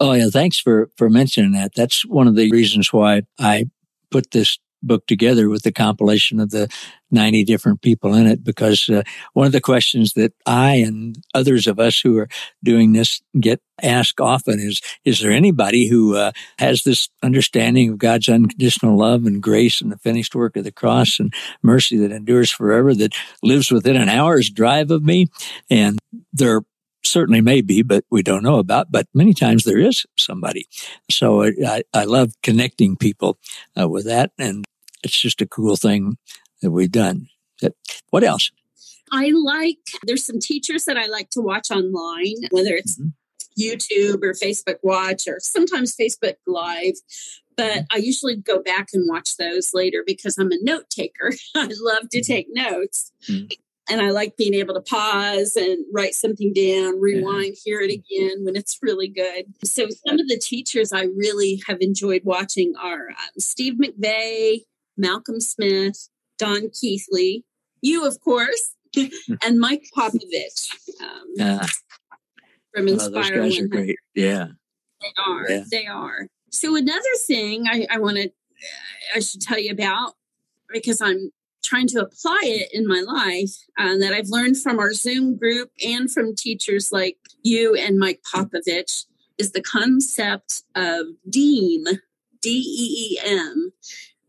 Oh 0.00 0.12
yeah, 0.12 0.28
thanks 0.32 0.58
for 0.58 0.90
for 0.96 1.10
mentioning 1.10 1.52
that. 1.52 1.74
That's 1.74 2.06
one 2.06 2.26
of 2.26 2.34
the 2.34 2.50
reasons 2.50 2.92
why 2.92 3.22
I 3.38 3.66
put 4.10 4.30
this 4.30 4.58
book 4.82 5.06
together 5.06 5.48
with 5.48 5.62
the 5.62 5.72
compilation 5.72 6.40
of 6.40 6.50
the 6.50 6.68
90 7.10 7.44
different 7.44 7.82
people 7.82 8.14
in 8.14 8.26
it 8.26 8.42
because 8.42 8.88
uh, 8.88 9.02
one 9.34 9.46
of 9.46 9.52
the 9.52 9.60
questions 9.60 10.14
that 10.14 10.32
I 10.46 10.76
and 10.76 11.16
others 11.34 11.66
of 11.66 11.78
us 11.78 12.00
who 12.00 12.18
are 12.18 12.28
doing 12.64 12.92
this 12.92 13.20
get 13.38 13.60
asked 13.82 14.20
often 14.20 14.58
is 14.58 14.80
is 15.04 15.20
there 15.20 15.32
anybody 15.32 15.88
who 15.88 16.16
uh, 16.16 16.32
has 16.58 16.82
this 16.82 17.08
understanding 17.22 17.90
of 17.90 17.98
God's 17.98 18.28
unconditional 18.28 18.96
love 18.96 19.26
and 19.26 19.42
grace 19.42 19.80
and 19.80 19.92
the 19.92 19.98
finished 19.98 20.34
work 20.34 20.56
of 20.56 20.64
the 20.64 20.72
cross 20.72 21.20
and 21.20 21.34
mercy 21.62 21.96
that 21.98 22.12
endures 22.12 22.50
forever 22.50 22.94
that 22.94 23.14
lives 23.42 23.70
within 23.70 23.96
an 23.96 24.08
hour's 24.08 24.48
drive 24.48 24.90
of 24.90 25.02
me 25.02 25.26
and 25.70 25.98
there 26.32 26.62
certainly 27.04 27.40
may 27.40 27.60
be, 27.60 27.82
but 27.82 28.04
we 28.10 28.22
don't 28.22 28.42
know 28.42 28.58
about. 28.58 28.90
But 28.90 29.06
many 29.14 29.34
times 29.34 29.64
there 29.64 29.78
is 29.78 30.06
somebody. 30.16 30.66
So 31.10 31.42
I, 31.44 31.82
I 31.92 32.04
love 32.04 32.32
connecting 32.42 32.96
people 32.96 33.38
uh, 33.78 33.88
with 33.88 34.06
that. 34.06 34.32
And 34.38 34.64
it's 35.02 35.20
just 35.20 35.40
a 35.40 35.46
cool 35.46 35.76
thing 35.76 36.16
that 36.60 36.70
we've 36.70 36.92
done. 36.92 37.28
What 38.10 38.24
else? 38.24 38.50
I 39.12 39.30
like, 39.30 39.78
there's 40.04 40.24
some 40.24 40.38
teachers 40.38 40.84
that 40.84 40.96
I 40.96 41.06
like 41.06 41.30
to 41.30 41.40
watch 41.40 41.70
online, 41.70 42.36
whether 42.50 42.74
it's 42.74 42.98
mm-hmm. 42.98 43.10
YouTube 43.60 44.22
or 44.22 44.32
Facebook 44.32 44.78
Watch 44.82 45.24
or 45.28 45.38
sometimes 45.40 45.94
Facebook 45.94 46.36
Live. 46.46 46.94
But 47.56 47.72
mm-hmm. 47.72 47.84
I 47.90 47.96
usually 47.98 48.36
go 48.36 48.62
back 48.62 48.88
and 48.94 49.06
watch 49.08 49.36
those 49.36 49.70
later 49.74 50.02
because 50.06 50.38
I'm 50.38 50.50
a 50.50 50.58
note 50.62 50.88
taker. 50.88 51.32
I 51.54 51.68
love 51.80 52.08
to 52.10 52.20
mm-hmm. 52.20 52.32
take 52.32 52.46
notes. 52.50 53.12
Mm-hmm. 53.28 53.46
And 53.90 54.00
I 54.00 54.10
like 54.10 54.36
being 54.36 54.54
able 54.54 54.74
to 54.74 54.80
pause 54.80 55.56
and 55.56 55.84
write 55.92 56.14
something 56.14 56.52
down, 56.52 57.00
rewind, 57.00 57.56
yeah. 57.56 57.60
hear 57.64 57.80
it 57.80 57.92
again 57.92 58.44
when 58.44 58.54
it's 58.54 58.78
really 58.80 59.08
good. 59.08 59.46
So, 59.64 59.88
some 60.06 60.20
of 60.20 60.28
the 60.28 60.38
teachers 60.38 60.92
I 60.92 61.06
really 61.16 61.60
have 61.66 61.78
enjoyed 61.80 62.22
watching 62.24 62.74
are 62.80 63.08
um, 63.08 63.40
Steve 63.40 63.74
McVey, 63.74 64.60
Malcolm 65.02 65.40
Smith, 65.40 66.08
Don 66.38 66.70
Keathley, 66.70 67.44
you, 67.82 68.06
of 68.06 68.20
course, 68.20 68.74
and 68.96 69.58
Mike 69.58 69.84
Popovich. 69.94 70.68
Um, 71.02 71.24
yeah. 71.34 71.66
From 72.74 72.88
Inspire. 72.88 73.10
Oh, 73.10 73.42
those 73.42 73.56
guys 73.56 73.60
are 73.60 73.66
great. 73.66 73.98
Yeah. 74.14 74.46
They 75.02 75.12
are. 75.26 75.50
Yeah. 75.50 75.64
They 75.70 75.86
are. 75.86 76.28
So 76.50 76.76
another 76.76 77.02
thing 77.26 77.64
I, 77.66 77.86
I 77.90 77.98
want 77.98 78.16
to, 78.16 78.30
I 79.14 79.20
should 79.20 79.42
tell 79.42 79.58
you 79.58 79.72
about 79.72 80.14
because 80.72 81.00
I'm 81.00 81.32
trying 81.64 81.86
to 81.88 82.00
apply 82.00 82.40
it 82.44 82.68
in 82.72 82.86
my 82.86 83.00
life 83.00 83.56
uh, 83.78 83.96
that 83.98 84.12
I've 84.12 84.28
learned 84.28 84.58
from 84.58 84.78
our 84.78 84.92
Zoom 84.92 85.36
group 85.36 85.70
and 85.84 86.10
from 86.10 86.34
teachers 86.34 86.90
like 86.92 87.16
you 87.42 87.74
and 87.74 87.98
Mike 87.98 88.20
Popovich 88.34 89.06
is 89.38 89.52
the 89.52 89.62
concept 89.62 90.62
of 90.74 91.06
DEEM, 91.28 91.84
D 92.40 92.50
E 92.50 93.14
E 93.14 93.18
M, 93.24 93.72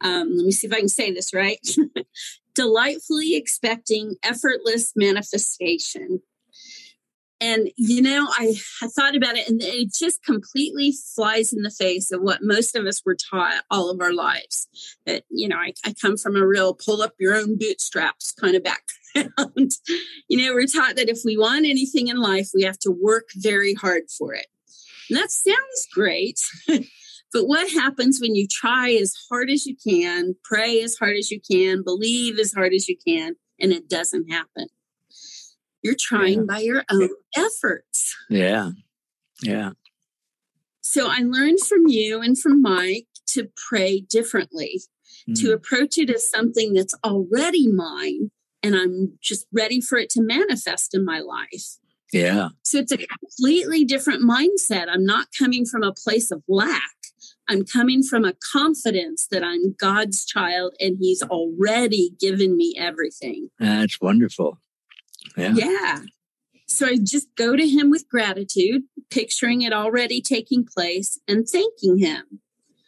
um, 0.03 0.35
let 0.35 0.45
me 0.45 0.51
see 0.51 0.67
if 0.67 0.73
I 0.73 0.79
can 0.79 0.89
say 0.89 1.11
this 1.11 1.33
right. 1.33 1.65
Delightfully 2.55 3.35
expecting 3.35 4.15
effortless 4.21 4.91
manifestation. 4.95 6.21
And, 7.41 7.69
you 7.75 8.01
know, 8.01 8.27
I, 8.29 8.53
I 8.81 8.87
thought 8.87 9.17
about 9.17 9.35
it 9.35 9.49
and 9.49 9.61
it 9.61 9.93
just 9.93 10.23
completely 10.23 10.93
flies 11.13 11.51
in 11.51 11.63
the 11.63 11.69
face 11.69 12.09
of 12.11 12.21
what 12.21 12.39
most 12.41 12.73
of 12.75 12.85
us 12.85 13.01
were 13.05 13.17
taught 13.17 13.63
all 13.69 13.89
of 13.89 13.99
our 13.99 14.13
lives. 14.13 14.67
That, 15.05 15.23
you 15.29 15.49
know, 15.49 15.57
I, 15.57 15.73
I 15.85 15.93
come 15.99 16.15
from 16.15 16.37
a 16.37 16.47
real 16.47 16.73
pull 16.73 17.01
up 17.01 17.15
your 17.19 17.35
own 17.35 17.57
bootstraps 17.57 18.31
kind 18.31 18.55
of 18.55 18.63
background. 18.63 19.71
you 20.29 20.37
know, 20.37 20.53
we're 20.53 20.67
taught 20.67 20.95
that 20.95 21.09
if 21.09 21.19
we 21.25 21.37
want 21.37 21.65
anything 21.65 22.07
in 22.07 22.17
life, 22.17 22.49
we 22.53 22.63
have 22.63 22.79
to 22.79 22.91
work 22.91 23.29
very 23.35 23.73
hard 23.73 24.03
for 24.17 24.33
it. 24.33 24.47
And 25.09 25.19
that 25.19 25.31
sounds 25.31 25.87
great. 25.93 26.39
But 27.33 27.47
what 27.47 27.71
happens 27.71 28.19
when 28.21 28.35
you 28.35 28.47
try 28.47 28.91
as 28.91 29.13
hard 29.29 29.49
as 29.49 29.65
you 29.65 29.75
can, 29.75 30.35
pray 30.43 30.81
as 30.81 30.95
hard 30.95 31.17
as 31.17 31.31
you 31.31 31.41
can, 31.41 31.83
believe 31.83 32.37
as 32.39 32.53
hard 32.53 32.73
as 32.73 32.87
you 32.87 32.95
can, 33.05 33.35
and 33.59 33.71
it 33.71 33.89
doesn't 33.89 34.31
happen? 34.31 34.67
You're 35.81 35.95
trying 35.99 36.39
yeah. 36.39 36.45
by 36.47 36.59
your 36.59 36.83
own 36.91 37.09
efforts. 37.35 38.15
Yeah. 38.29 38.71
Yeah. 39.41 39.71
So 40.81 41.07
I 41.09 41.19
learned 41.19 41.59
from 41.59 41.87
you 41.87 42.21
and 42.21 42.37
from 42.37 42.61
Mike 42.61 43.07
to 43.29 43.49
pray 43.67 44.01
differently, 44.01 44.81
mm. 45.27 45.39
to 45.41 45.51
approach 45.53 45.97
it 45.97 46.09
as 46.09 46.29
something 46.29 46.73
that's 46.73 46.95
already 47.03 47.67
mine 47.67 48.31
and 48.63 48.75
I'm 48.75 49.17
just 49.21 49.45
ready 49.51 49.81
for 49.81 49.97
it 49.97 50.09
to 50.11 50.21
manifest 50.21 50.95
in 50.95 51.03
my 51.03 51.19
life. 51.19 51.77
Yeah. 52.13 52.49
So 52.63 52.77
it's 52.77 52.91
a 52.91 52.97
completely 52.97 53.83
different 53.83 54.23
mindset. 54.23 54.85
I'm 54.87 55.05
not 55.05 55.27
coming 55.37 55.65
from 55.65 55.83
a 55.83 55.93
place 55.93 56.31
of 56.31 56.41
lack. 56.47 56.93
I'm 57.49 57.65
coming 57.65 58.03
from 58.03 58.25
a 58.25 58.33
confidence 58.51 59.27
that 59.31 59.43
I'm 59.43 59.73
God's 59.79 60.25
child 60.25 60.73
and 60.79 60.97
He's 60.99 61.21
already 61.23 62.11
given 62.19 62.55
me 62.57 62.75
everything. 62.77 63.49
That's 63.59 63.99
wonderful. 63.99 64.57
Yeah. 65.37 65.53
Yeah. 65.55 65.99
So 66.67 66.87
I 66.87 66.97
just 66.97 67.27
go 67.35 67.55
to 67.55 67.67
Him 67.67 67.89
with 67.89 68.09
gratitude, 68.09 68.83
picturing 69.09 69.61
it 69.61 69.73
already 69.73 70.21
taking 70.21 70.65
place 70.65 71.19
and 71.27 71.47
thanking 71.47 71.97
Him. 71.97 72.39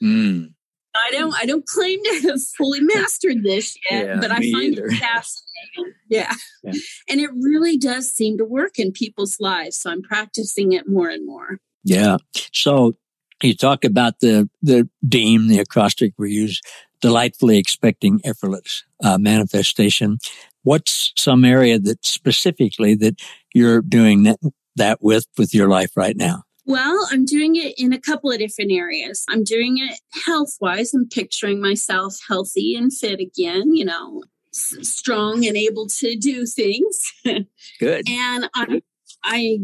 Mm. 0.01 0.53
I 0.95 1.11
don't 1.11 1.35
I 1.35 1.45
don't 1.45 1.65
claim 1.65 2.01
to 2.03 2.21
have 2.29 2.41
fully 2.57 2.79
mastered 2.81 3.43
this 3.43 3.77
yet, 3.91 4.05
yeah, 4.05 4.15
but 4.19 4.31
I 4.31 4.35
find 4.35 4.73
either. 4.73 4.87
it 4.87 4.93
fascinating. 4.99 5.93
Yeah. 6.09 6.33
yeah. 6.63 6.73
And 7.09 7.19
it 7.19 7.29
really 7.33 7.77
does 7.77 8.09
seem 8.09 8.37
to 8.37 8.45
work 8.45 8.79
in 8.79 8.91
people's 8.91 9.39
lives. 9.39 9.77
So 9.77 9.91
I'm 9.91 10.01
practicing 10.01 10.71
it 10.71 10.87
more 10.87 11.09
and 11.09 11.25
more. 11.25 11.59
Yeah. 11.83 12.17
So 12.53 12.95
you 13.41 13.55
talk 13.55 13.83
about 13.83 14.19
the 14.19 14.49
the 14.61 14.89
DEEM, 15.07 15.47
the 15.47 15.59
acrostic 15.59 16.13
we 16.17 16.31
use, 16.31 16.61
delightfully 17.01 17.57
expecting 17.57 18.21
effortless 18.23 18.83
uh, 19.03 19.17
manifestation. 19.17 20.17
What's 20.63 21.13
some 21.15 21.45
area 21.45 21.79
that 21.79 22.05
specifically 22.05 22.95
that 22.95 23.21
you're 23.53 23.81
doing 23.81 24.23
that, 24.23 24.39
that 24.75 24.99
with 25.01 25.27
with 25.37 25.53
your 25.53 25.67
life 25.67 25.91
right 25.95 26.17
now? 26.17 26.43
Well, 26.67 27.07
I'm 27.11 27.25
doing 27.25 27.55
it 27.55 27.75
in 27.77 27.93
a 27.93 28.01
couple 28.01 28.31
of 28.31 28.39
different 28.39 28.71
areas. 28.71 29.23
I'm 29.29 29.43
doing 29.43 29.77
it 29.77 29.99
health 30.25 30.57
wise. 30.59 30.93
I'm 30.93 31.07
picturing 31.07 31.61
myself 31.61 32.17
healthy 32.27 32.75
and 32.75 32.91
fit 32.91 33.19
again, 33.19 33.75
you 33.75 33.85
know, 33.85 34.23
s- 34.51 34.75
strong 34.81 35.45
and 35.45 35.55
able 35.55 35.85
to 35.99 36.15
do 36.15 36.47
things. 36.47 37.13
Good. 37.79 38.09
and 38.09 38.49
I, 38.55 38.81
I 39.23 39.59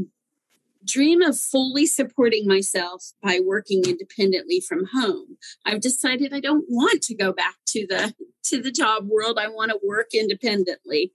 dream 0.86 1.22
of 1.22 1.40
fully 1.40 1.86
supporting 1.86 2.48
myself 2.48 3.12
by 3.22 3.40
working 3.44 3.84
independently 3.88 4.60
from 4.60 4.86
home. 4.94 5.38
I've 5.66 5.82
decided 5.82 6.34
I 6.34 6.40
don't 6.40 6.66
want 6.68 7.02
to 7.04 7.16
go 7.16 7.32
back 7.32 7.56
to 7.68 7.86
the 7.88 8.14
to 8.46 8.62
the 8.62 8.72
job 8.72 9.08
world. 9.08 9.38
I 9.40 9.48
want 9.48 9.72
to 9.72 9.80
work 9.84 10.08
independently. 10.14 11.12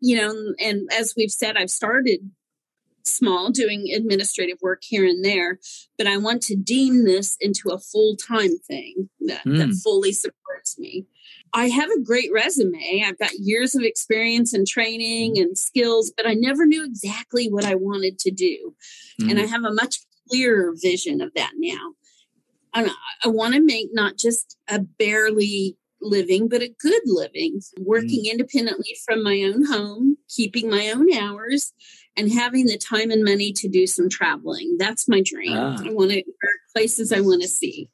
You 0.00 0.16
know, 0.16 0.54
and 0.60 0.88
as 0.92 1.14
we've 1.16 1.30
said, 1.30 1.56
I've 1.56 1.70
started 1.70 2.20
small 3.04 3.50
doing 3.50 3.92
administrative 3.94 4.58
work 4.60 4.82
here 4.82 5.06
and 5.06 5.24
there, 5.24 5.58
but 5.96 6.06
I 6.06 6.16
want 6.18 6.42
to 6.42 6.56
deem 6.56 7.04
this 7.04 7.36
into 7.40 7.70
a 7.70 7.78
full-time 7.78 8.58
thing 8.66 9.08
that, 9.20 9.44
mm. 9.44 9.58
that 9.58 9.68
hmm. 9.68 9.72
fully 9.72 10.12
supports 10.12 10.78
me. 10.78 11.06
I 11.52 11.68
have 11.68 11.90
a 11.90 12.00
great 12.00 12.30
resume. 12.32 13.04
I've 13.06 13.18
got 13.18 13.38
years 13.38 13.74
of 13.74 13.82
experience 13.82 14.52
and 14.52 14.66
training 14.66 15.38
and 15.38 15.56
skills, 15.56 16.12
but 16.16 16.26
I 16.26 16.34
never 16.34 16.66
knew 16.66 16.84
exactly 16.84 17.50
what 17.50 17.64
I 17.64 17.74
wanted 17.74 18.18
to 18.20 18.30
do. 18.30 18.74
Mm-hmm. 19.20 19.30
And 19.30 19.38
I 19.38 19.42
mm-hmm. 19.42 19.52
have 19.52 19.64
a 19.64 19.74
much 19.74 19.98
clearer 20.28 20.74
vision 20.76 21.20
of 21.20 21.32
that 21.34 21.52
now. 21.56 21.92
And 22.74 22.90
I 23.24 23.28
want 23.28 23.54
to 23.54 23.60
make 23.60 23.88
not 23.92 24.16
just 24.18 24.58
a 24.68 24.80
barely 24.80 25.78
living, 26.02 26.48
but 26.48 26.62
a 26.62 26.74
good 26.78 27.02
living, 27.06 27.60
working 27.78 28.24
mm-hmm. 28.24 28.32
independently 28.32 28.96
from 29.06 29.22
my 29.22 29.42
own 29.42 29.64
home, 29.64 30.18
keeping 30.28 30.68
my 30.68 30.90
own 30.90 31.12
hours, 31.14 31.72
and 32.16 32.32
having 32.32 32.66
the 32.66 32.78
time 32.78 33.10
and 33.10 33.24
money 33.24 33.52
to 33.52 33.68
do 33.68 33.86
some 33.86 34.08
traveling. 34.08 34.76
That's 34.78 35.08
my 35.08 35.22
dream. 35.22 35.56
Ah. 35.56 35.78
I 35.84 35.90
want 35.90 36.10
to 36.10 36.22
places 36.74 37.12
I 37.12 37.20
want 37.20 37.42
to 37.42 37.48
see. 37.48 37.88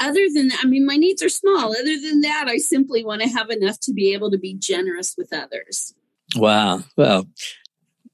Other 0.00 0.26
than 0.32 0.48
that, 0.48 0.60
I 0.62 0.66
mean, 0.66 0.86
my 0.86 0.96
needs 0.96 1.22
are 1.22 1.28
small. 1.28 1.72
Other 1.72 2.00
than 2.00 2.20
that, 2.20 2.46
I 2.48 2.58
simply 2.58 3.04
want 3.04 3.22
to 3.22 3.28
have 3.28 3.50
enough 3.50 3.80
to 3.80 3.92
be 3.92 4.14
able 4.14 4.30
to 4.30 4.38
be 4.38 4.54
generous 4.54 5.16
with 5.18 5.32
others. 5.32 5.92
Wow. 6.36 6.84
Well, 6.96 7.26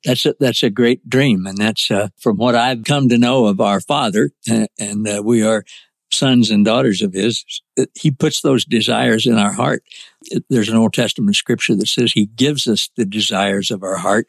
that's 0.04 0.24
a, 0.24 0.34
that's 0.40 0.62
a 0.62 0.70
great 0.70 1.08
dream. 1.08 1.46
And 1.46 1.58
that's 1.58 1.90
uh, 1.90 2.08
from 2.18 2.36
what 2.36 2.54
I've 2.54 2.84
come 2.84 3.08
to 3.08 3.18
know 3.18 3.46
of 3.46 3.60
our 3.60 3.80
father. 3.80 4.30
And 4.48 5.08
uh, 5.08 5.22
we 5.24 5.42
are 5.42 5.64
sons 6.10 6.50
and 6.50 6.64
daughters 6.64 7.02
of 7.02 7.12
his. 7.12 7.44
He 7.94 8.10
puts 8.10 8.40
those 8.40 8.64
desires 8.64 9.26
in 9.26 9.36
our 9.36 9.52
heart. 9.52 9.82
There's 10.48 10.68
an 10.68 10.76
Old 10.76 10.94
Testament 10.94 11.36
scripture 11.36 11.74
that 11.74 11.88
says 11.88 12.12
he 12.12 12.26
gives 12.26 12.66
us 12.66 12.88
the 12.96 13.04
desires 13.04 13.70
of 13.70 13.82
our 13.82 13.96
heart. 13.96 14.26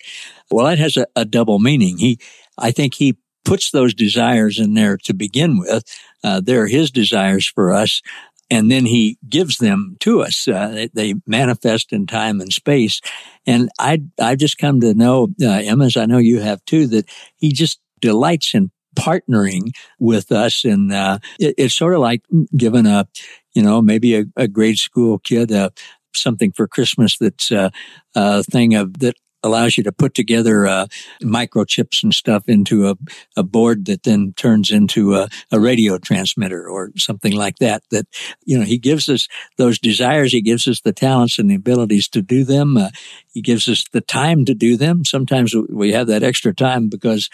Well, 0.52 0.66
that 0.66 0.80
has 0.80 0.98
a, 0.98 1.08
a 1.16 1.26
double 1.26 1.60
meaning. 1.60 1.98
He, 2.00 2.20
I 2.58 2.72
think 2.72 2.96
he 2.96 3.18
puts 3.46 3.72
those 3.72 3.94
desires 3.94 4.60
in 4.60 4.74
there 4.74 4.98
to 4.98 5.14
begin 5.14 5.58
with. 5.58 5.84
Uh, 6.24 6.42
they're 6.44 6.68
his 6.68 6.92
desires 6.92 7.48
for 7.48 7.72
us 7.72 8.02
and 8.50 8.70
then 8.70 8.86
he 8.86 9.18
gives 9.28 9.58
them 9.58 9.98
to 10.02 10.22
us. 10.22 10.48
Uh, 10.48 10.70
they, 10.70 10.88
they, 10.94 11.14
manifest 11.26 11.92
in 11.92 12.06
time 12.06 12.42
and 12.42 12.54
space. 12.54 13.02
And 13.48 13.70
I, 13.80 14.04
I've 14.20 14.38
just 14.38 14.58
come 14.58 14.82
to 14.82 14.94
know, 14.94 15.30
uh, 15.42 15.62
Emma, 15.64 15.86
as 15.86 15.98
I 15.98 16.06
know 16.06 16.18
you 16.18 16.40
have 16.42 16.64
too, 16.66 16.88
that 16.88 17.10
he 17.38 17.52
just 17.52 17.80
delights 18.02 18.54
in 18.54 18.72
partnering 18.96 19.72
with 20.00 20.32
us. 20.32 20.64
And, 20.64 20.94
uh, 20.94 21.20
it, 21.40 21.56
it's 21.58 21.76
sort 21.76 21.96
of 21.96 22.02
like 22.02 22.24
giving 22.56 22.86
a, 22.86 23.08
you 23.54 23.64
know, 23.64 23.82
maybe 23.82 24.16
a, 24.16 24.26
a 24.36 24.48
grade 24.48 24.80
school 24.80 25.20
kid, 25.20 25.52
uh, 25.52 25.72
something 26.14 26.52
for 26.52 26.68
Christmas 26.68 27.18
that's 27.18 27.52
uh, 27.52 27.70
a 28.16 28.44
thing 28.44 28.76
of 28.76 29.00
that 29.00 29.16
allows 29.46 29.78
you 29.78 29.84
to 29.84 29.92
put 29.92 30.14
together 30.14 30.66
uh, 30.66 30.88
microchips 31.22 32.04
and 32.04 32.14
stuff 32.14 32.50
into 32.50 32.90
a, 32.90 32.96
a 33.38 33.44
board 33.44 33.86
that 33.86 34.04
then 34.04 34.34
turns 34.36 34.72
into 34.72 35.16
a, 35.16 35.30
a, 35.52 35.60
radio 35.60 35.98
transmitter 35.98 36.68
or 36.68 36.92
something 36.98 37.34
like 37.34 37.58
that. 37.60 37.84
That, 37.92 38.08
you 38.44 38.58
know, 38.58 38.66
he 38.66 38.78
gives 38.78 39.08
us 39.08 39.28
those 39.58 39.80
desires. 39.80 40.32
He 40.32 40.42
gives 40.42 40.68
us 40.68 40.82
the 40.82 40.92
talents 40.92 41.40
and 41.40 41.50
the 41.50 41.56
abilities 41.56 42.08
to 42.10 42.22
do 42.22 42.44
them. 42.44 42.76
Uh, 42.76 42.90
he 43.34 43.42
gives 43.42 43.68
us 43.68 43.86
the 43.92 44.02
time 44.02 44.46
to 44.46 44.54
do 44.54 44.78
them. 44.78 45.06
Sometimes 45.06 45.54
we 45.70 45.92
have 45.92 46.08
that 46.08 46.24
extra 46.24 46.54
time 46.54 46.90
because 46.90 47.30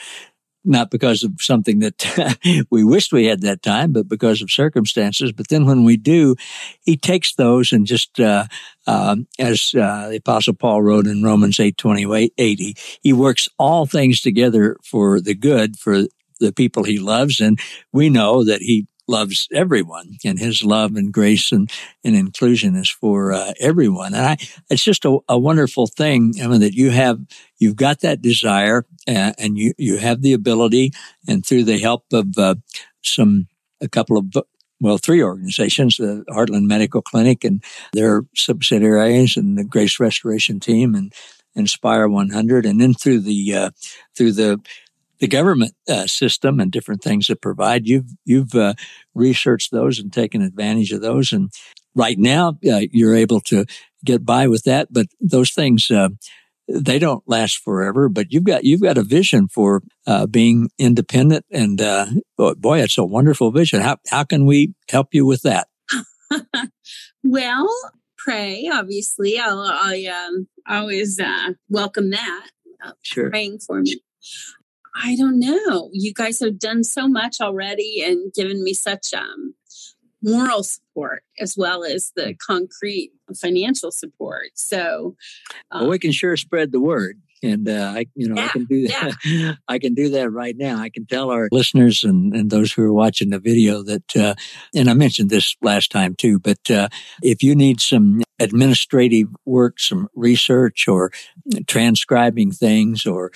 not 0.64 0.92
because 0.92 1.24
of 1.24 1.34
something 1.40 1.80
that 1.80 2.38
we 2.70 2.84
wished 2.84 3.14
we 3.14 3.26
had 3.26 3.42
that 3.42 3.62
time, 3.62 3.92
but 3.92 4.08
because 4.08 4.42
of 4.42 4.52
circumstances. 4.52 5.32
But 5.32 5.48
then 5.50 5.66
when 5.66 5.84
we 5.84 5.98
do, 5.98 6.36
he 6.84 6.98
takes 6.98 7.34
those 7.36 7.72
and 7.72 7.86
just, 7.86 8.20
uh, 8.20 8.46
um, 8.88 9.28
as 9.40 9.74
uh, 9.74 10.10
the 10.10 10.18
Apostle 10.18 10.54
Paul 10.54 10.82
wrote 10.82 11.08
in 11.08 11.24
Romans 11.24 11.60
8, 11.60 11.78
28, 11.78 12.34
80, 12.38 12.76
he 13.02 13.14
works 13.14 13.50
all 13.58 13.86
things 13.86 14.22
together 14.22 14.78
for 14.84 15.20
the 15.20 15.36
good 15.36 15.78
for 15.78 16.04
the 16.40 16.52
people 16.52 16.84
he 16.84 17.00
loves. 17.00 17.40
And 17.40 17.60
we 17.94 18.10
know 18.10 18.44
that 18.44 18.62
he 18.62 18.88
loves 19.08 19.48
everyone 19.54 20.18
and 20.24 20.40
his 20.40 20.64
love 20.64 20.96
and 20.96 21.14
grace 21.14 21.52
and, 21.52 21.72
and 22.04 22.16
inclusion 22.16 22.76
is 22.76 22.90
for 22.90 23.34
uh, 23.34 23.54
everyone. 23.60 24.14
And 24.14 24.26
I, 24.26 24.38
it's 24.70 24.84
just 24.84 25.06
a, 25.06 25.20
a 25.28 25.38
wonderful 25.38 25.88
thing, 25.88 26.34
Emma, 26.40 26.58
that 26.60 26.74
you 26.74 26.92
have, 26.92 27.20
you've 27.60 27.76
got 27.76 28.02
that 28.02 28.22
desire 28.22 28.86
uh, 29.08 29.34
and 29.38 29.58
you, 29.58 29.74
you 29.78 29.98
have 29.98 30.22
the 30.22 30.34
ability 30.34 30.92
and 31.28 31.46
through 31.46 31.66
the 31.66 31.80
help 31.80 32.06
of 32.14 32.38
uh, 32.38 32.56
some, 33.02 33.48
a 33.82 33.90
couple 33.90 34.18
of 34.18 34.26
well, 34.80 34.98
three 34.98 35.22
organizations, 35.22 35.98
the 35.98 36.24
Heartland 36.30 36.66
Medical 36.66 37.02
Clinic 37.02 37.44
and 37.44 37.64
their 37.94 38.24
subsidiaries 38.36 39.38
and 39.38 39.58
the 39.58 39.64
Grace 39.64 40.00
Restoration 40.00 40.60
Team 40.60 40.96
and 40.96 41.14
Inspire 41.54 42.08
100. 42.08 42.66
And 42.66 42.80
then 42.80 42.94
through 42.94 43.20
the, 43.20 43.54
uh, 43.54 43.70
through 44.16 44.32
the 44.32 44.60
the 45.22 45.28
government 45.28 45.74
uh, 45.88 46.08
system 46.08 46.60
and 46.60 46.72
different 46.72 47.02
things 47.02 47.28
that 47.28 47.42
provide. 47.42 47.88
You've 47.88 48.12
you've 48.26 48.56
uh, 48.56 48.74
researched 49.14 49.72
those 49.72 50.00
and 50.00 50.12
taken 50.12 50.42
advantage 50.42 50.92
of 50.92 51.02
those, 51.02 51.32
and 51.32 51.52
right 51.96 52.18
now 52.18 52.58
uh, 52.68 52.82
you're 52.92 53.16
able 53.16 53.40
to 53.42 53.66
get 54.04 54.26
by 54.26 54.48
with 54.48 54.64
that. 54.64 54.92
But 54.92 55.08
those 55.22 55.52
things 55.52 55.90
uh, 55.90 56.10
they 56.68 57.00
don't 57.00 57.24
last 57.28 57.60
forever. 57.60 58.10
But 58.10 58.34
you've 58.34 58.44
got 58.44 58.64
you've 58.64 58.82
got 58.82 58.98
a 58.98 59.04
vision 59.04 59.48
for 59.48 59.84
uh, 60.08 60.26
being 60.26 60.70
independent, 60.80 61.46
and 61.52 61.80
uh, 61.80 62.08
boy, 62.36 62.82
it's 62.82 62.98
a 62.98 63.06
wonderful 63.06 63.52
vision. 63.52 63.80
How 63.80 63.98
how 64.10 64.24
can 64.24 64.46
we 64.46 64.74
help 64.90 65.10
you 65.14 65.26
with 65.28 65.44
that? 65.44 65.68
well, 67.24 67.70
pray. 68.18 68.68
Obviously, 68.74 69.38
I'll, 69.38 69.62
I 69.62 70.06
um, 70.06 70.48
always 70.68 71.20
welcome 71.70 72.10
that. 72.10 72.48
Sure. 73.04 73.30
Praying 73.30 73.60
for 73.60 73.82
me. 73.82 74.02
I 74.96 75.16
don't 75.16 75.40
know. 75.40 75.90
You 75.94 76.14
guys 76.14 76.40
have 76.40 76.60
done 76.60 76.84
so 76.84 77.08
much 77.08 77.38
already 77.42 78.04
and 78.06 78.34
given 78.34 78.64
me 78.64 78.74
such 78.74 79.14
um, 79.14 79.56
moral 80.22 80.64
support 80.64 81.24
as 81.40 81.56
well 81.58 81.84
as 81.84 82.12
the 82.16 82.36
concrete 82.36 83.12
financial 83.40 83.92
support. 83.92 84.52
So, 84.56 85.16
um, 85.72 85.82
well, 85.82 85.90
we 85.90 86.00
can 86.00 86.12
sure 86.12 86.38
spread 86.38 86.72
the 86.72 86.82
word. 86.82 87.22
And 87.44 87.68
uh, 87.68 87.94
I, 87.96 88.06
you 88.14 88.28
know, 88.28 88.36
yeah, 88.36 88.46
I 88.46 88.48
can 88.50 88.66
do 88.66 88.88
that. 88.88 89.16
Yeah. 89.26 89.54
I 89.68 89.80
can 89.80 89.96
do 89.96 90.10
that 90.10 90.30
right 90.30 90.56
now. 90.56 90.78
I 90.78 90.90
can 90.90 91.08
tell 91.08 91.32
our 91.32 91.50
listeners 91.52 92.04
and, 92.04 92.36
and 92.36 92.52
those 92.52 92.72
who 92.72 92.84
are 92.84 92.94
watching 92.94 93.32
the 93.32 93.40
video 93.40 93.82
that, 93.82 94.16
uh, 94.16 94.36
and 94.76 94.90
I 94.90 94.94
mentioned 94.94 95.32
this 95.32 95.56
last 95.62 95.90
time 95.90 96.14
too. 96.14 96.38
But 96.38 96.70
uh, 96.70 96.90
if 97.24 97.42
you 97.42 97.56
need 97.56 97.82
some 97.82 98.22
administrative 98.40 99.30
work, 99.46 99.80
some 99.80 100.08
research, 100.16 100.88
or 100.88 101.12
transcribing 101.66 102.52
things, 102.52 103.08
or 103.08 103.32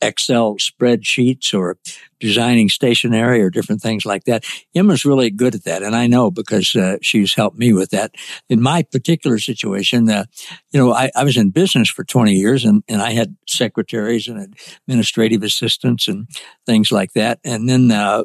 Excel 0.00 0.56
spreadsheets 0.56 1.52
or 1.52 1.76
designing 2.20 2.68
stationery 2.68 3.40
or 3.40 3.50
different 3.50 3.80
things 3.80 4.04
like 4.04 4.24
that. 4.24 4.44
Emma's 4.74 5.04
really 5.04 5.30
good 5.30 5.54
at 5.54 5.64
that. 5.64 5.82
And 5.82 5.94
I 5.94 6.06
know 6.06 6.30
because 6.30 6.74
uh, 6.74 6.98
she's 7.00 7.34
helped 7.34 7.58
me 7.58 7.72
with 7.72 7.90
that. 7.90 8.14
In 8.48 8.60
my 8.60 8.82
particular 8.82 9.38
situation, 9.38 10.08
uh, 10.10 10.24
you 10.72 10.80
know, 10.80 10.92
I, 10.92 11.10
I, 11.14 11.24
was 11.24 11.36
in 11.36 11.50
business 11.50 11.88
for 11.88 12.04
20 12.04 12.32
years 12.32 12.64
and, 12.64 12.82
and 12.88 13.02
I 13.02 13.12
had 13.12 13.36
secretaries 13.46 14.28
and 14.28 14.56
administrative 14.86 15.42
assistants 15.42 16.08
and 16.08 16.28
things 16.66 16.90
like 16.90 17.12
that. 17.12 17.38
And 17.44 17.68
then 17.68 17.90
uh, 17.90 18.22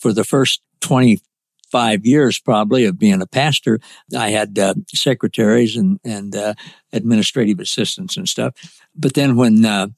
for 0.00 0.12
the 0.12 0.24
first 0.24 0.62
25 0.80 2.06
years 2.06 2.38
probably 2.38 2.84
of 2.84 2.98
being 2.98 3.20
a 3.20 3.26
pastor, 3.26 3.80
I 4.16 4.30
had 4.30 4.58
uh, 4.58 4.74
secretaries 4.88 5.76
and, 5.76 6.00
and 6.04 6.34
uh, 6.34 6.54
administrative 6.92 7.60
assistants 7.60 8.16
and 8.16 8.28
stuff. 8.28 8.54
But 8.94 9.14
then 9.14 9.36
when 9.36 9.64
uh, 9.64 9.88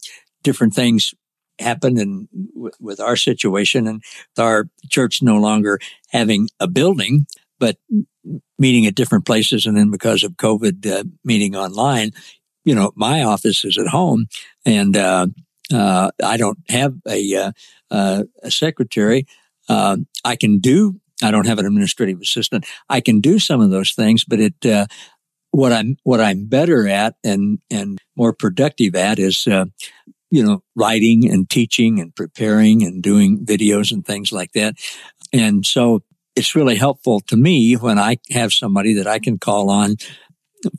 different 0.43 0.73
things 0.73 1.13
happened 1.59 1.99
and 1.99 2.27
w- 2.53 2.71
with 2.79 2.99
our 2.99 3.15
situation 3.15 3.87
and 3.87 4.03
our 4.37 4.69
church 4.89 5.21
no 5.21 5.37
longer 5.37 5.79
having 6.09 6.49
a 6.59 6.67
building, 6.67 7.27
but 7.59 7.77
meeting 8.57 8.85
at 8.85 8.95
different 8.95 9.25
places. 9.25 9.65
And 9.65 9.75
then 9.75 9.91
because 9.91 10.23
of 10.23 10.37
COVID, 10.37 10.85
uh, 10.85 11.03
meeting 11.23 11.55
online, 11.55 12.11
you 12.63 12.75
know, 12.75 12.91
my 12.95 13.23
office 13.23 13.65
is 13.65 13.77
at 13.77 13.87
home 13.87 14.27
and, 14.65 14.95
uh, 14.95 15.27
uh, 15.73 16.11
I 16.23 16.37
don't 16.37 16.59
have 16.69 16.95
a, 17.07 17.35
uh, 17.35 17.51
uh, 17.91 18.23
a 18.43 18.51
secretary. 18.51 19.27
Uh, 19.67 19.97
I 20.25 20.35
can 20.35 20.59
do, 20.59 20.99
I 21.21 21.31
don't 21.31 21.45
have 21.45 21.59
an 21.59 21.65
administrative 21.65 22.21
assistant. 22.21 22.65
I 22.89 23.01
can 23.01 23.19
do 23.19 23.39
some 23.39 23.61
of 23.61 23.69
those 23.69 23.91
things, 23.91 24.23
but 24.23 24.39
it, 24.39 24.87
what 25.51 25.73
I'm, 25.73 25.97
what 26.03 26.21
I'm 26.21 26.45
better 26.45 26.87
at 26.87 27.15
and, 27.23 27.59
and 27.69 27.97
more 28.15 28.33
productive 28.33 28.95
at 28.95 29.19
is, 29.19 29.47
you 30.31 30.43
know, 30.43 30.63
writing 30.75 31.29
and 31.29 31.49
teaching 31.49 31.99
and 31.99 32.15
preparing 32.15 32.83
and 32.83 33.01
doing 33.01 33.45
videos 33.45 33.91
and 33.91 34.05
things 34.05 34.31
like 34.31 34.51
that. 34.53 34.75
And 35.33 35.65
so 35.65 36.03
it's 36.35 36.55
really 36.55 36.75
helpful 36.75 37.19
to 37.21 37.35
me 37.35 37.73
when 37.75 37.99
I 37.99 38.17
have 38.31 38.53
somebody 38.53 38.93
that 38.93 39.07
I 39.07 39.19
can 39.19 39.37
call 39.37 39.69
on 39.69 39.95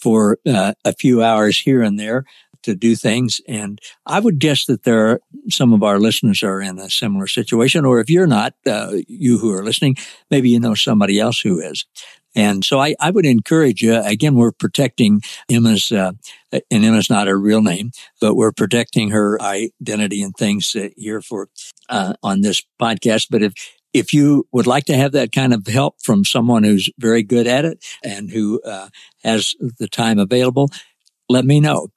for 0.01 0.39
uh, 0.47 0.75
a 0.85 0.93
few 0.93 1.23
hours 1.23 1.59
here 1.59 1.83
and 1.83 1.99
there 1.99 2.25
to 2.63 2.75
do 2.75 2.95
things. 2.95 3.41
And 3.49 3.81
I 4.07 4.21
would 4.21 4.39
guess 4.39 4.67
that 4.67 4.83
there 4.83 5.09
are 5.09 5.21
some 5.49 5.73
of 5.73 5.83
our 5.83 5.99
listeners 5.99 6.43
are 6.43 6.61
in 6.61 6.79
a 6.79 6.91
similar 6.91 7.27
situation. 7.27 7.85
Or 7.85 8.01
if 8.01 8.11
you're 8.11 8.27
not, 8.27 8.55
uh, 8.67 8.97
you 9.09 9.39
who 9.39 9.53
are 9.53 9.65
listening, 9.65 9.97
maybe 10.31 10.51
you 10.51 10.61
know 10.61 10.75
somebody 10.75 11.19
else 11.19 11.41
who 11.41 11.59
is. 11.61 11.87
And 12.35 12.65
so 12.65 12.79
I, 12.79 12.95
I 13.01 13.11
would 13.11 13.27
encourage 13.27 13.83
you, 13.83 14.01
again, 14.03 14.35
we're 14.35 14.53
protecting 14.53 15.23
Emma's, 15.51 15.91
uh, 15.91 16.13
and 16.53 16.85
Emma's 16.85 17.11
not 17.11 17.27
her 17.27 17.39
real 17.39 17.63
name, 17.63 17.91
but 18.21 18.35
we're 18.35 18.53
protecting 18.53 19.11
her 19.11 19.41
identity 19.43 20.23
and 20.23 20.35
things 20.37 20.77
here 20.97 21.21
for, 21.21 21.49
uh, 21.89 22.15
on 22.23 22.41
this 22.43 22.63
podcast. 22.81 23.29
But 23.31 23.43
if, 23.43 23.55
if 23.93 24.13
you 24.13 24.47
would 24.53 24.69
like 24.69 24.85
to 24.85 24.97
have 24.97 25.13
that 25.13 25.33
kind 25.33 25.53
of 25.53 25.67
help 25.67 25.97
from 26.03 26.25
someone 26.25 26.63
who's 26.63 26.89
very 26.99 27.25
good 27.25 27.49
at 27.49 27.65
it 27.65 27.85
and 28.05 28.31
who, 28.31 28.61
uh, 28.63 28.89
has 29.25 29.57
the 29.79 29.89
time 29.89 30.19
available, 30.19 30.71
let 31.29 31.45
me 31.45 31.61
know. 31.61 31.89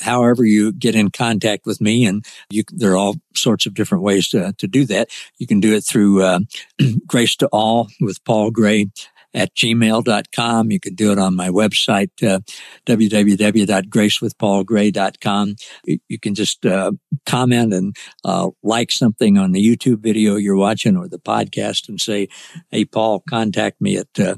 however 0.00 0.44
you 0.44 0.72
get 0.72 0.94
in 0.94 1.10
contact 1.10 1.66
with 1.66 1.80
me 1.80 2.06
and 2.06 2.24
you, 2.50 2.62
there 2.72 2.92
are 2.92 2.96
all 2.96 3.16
sorts 3.34 3.66
of 3.66 3.74
different 3.74 4.04
ways 4.04 4.28
to, 4.28 4.52
to 4.58 4.68
do 4.68 4.84
that. 4.86 5.08
You 5.38 5.46
can 5.46 5.58
do 5.58 5.74
it 5.74 5.84
through, 5.84 6.22
uh, 6.22 6.40
Grace 7.06 7.34
to 7.36 7.48
All 7.48 7.88
with 8.00 8.24
Paul 8.24 8.50
Gray 8.50 8.90
at 9.36 9.54
gmail.com. 9.54 10.72
You 10.72 10.80
can 10.80 10.94
do 10.94 11.12
it 11.12 11.18
on 11.18 11.36
my 11.36 11.50
website, 11.50 12.10
uh, 12.26 12.40
www.gracewithpaulgray.com. 12.86 15.56
You, 15.84 15.98
you 16.08 16.18
can 16.18 16.34
just 16.34 16.64
uh, 16.64 16.92
comment 17.26 17.74
and 17.74 17.94
uh, 18.24 18.48
like 18.62 18.90
something 18.90 19.36
on 19.38 19.52
the 19.52 19.64
YouTube 19.64 19.98
video 19.98 20.36
you're 20.36 20.56
watching 20.56 20.96
or 20.96 21.06
the 21.06 21.18
podcast 21.18 21.88
and 21.88 22.00
say, 22.00 22.28
Hey, 22.70 22.86
Paul, 22.86 23.22
contact 23.28 23.78
me 23.80 23.98
at 23.98 24.08
uh, 24.18 24.36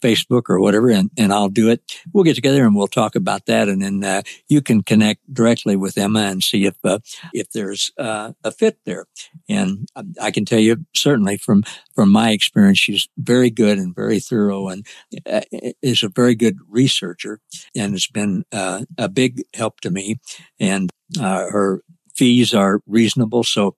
Facebook 0.00 0.48
or 0.48 0.60
whatever, 0.60 0.90
and, 0.90 1.10
and 1.16 1.32
I'll 1.32 1.48
do 1.48 1.68
it. 1.70 1.80
We'll 2.12 2.24
get 2.24 2.34
together 2.34 2.64
and 2.64 2.74
we'll 2.74 2.86
talk 2.86 3.14
about 3.14 3.46
that. 3.46 3.68
And 3.68 3.82
then 3.82 4.04
uh, 4.04 4.22
you 4.48 4.62
can 4.62 4.82
connect 4.82 5.32
directly 5.32 5.76
with 5.76 5.98
Emma 5.98 6.20
and 6.20 6.42
see 6.42 6.66
if 6.66 6.74
uh, 6.84 6.98
if 7.32 7.50
there's 7.50 7.90
uh, 7.98 8.32
a 8.44 8.50
fit 8.50 8.78
there. 8.84 9.06
And 9.48 9.88
I 10.20 10.30
can 10.30 10.44
tell 10.44 10.58
you 10.58 10.84
certainly 10.94 11.36
from 11.36 11.62
from 11.94 12.10
my 12.10 12.30
experience, 12.30 12.78
she's 12.78 13.08
very 13.18 13.50
good 13.50 13.78
and 13.78 13.94
very 13.94 14.20
thorough, 14.20 14.68
and 14.68 14.86
uh, 15.26 15.42
is 15.82 16.02
a 16.02 16.08
very 16.08 16.34
good 16.34 16.58
researcher, 16.68 17.40
and 17.76 17.92
has 17.92 18.06
been 18.06 18.44
uh, 18.52 18.84
a 18.98 19.08
big 19.08 19.42
help 19.54 19.80
to 19.80 19.90
me. 19.90 20.20
And 20.58 20.90
uh, 21.20 21.46
her 21.50 21.82
fees 22.14 22.54
are 22.54 22.80
reasonable, 22.86 23.44
so 23.44 23.76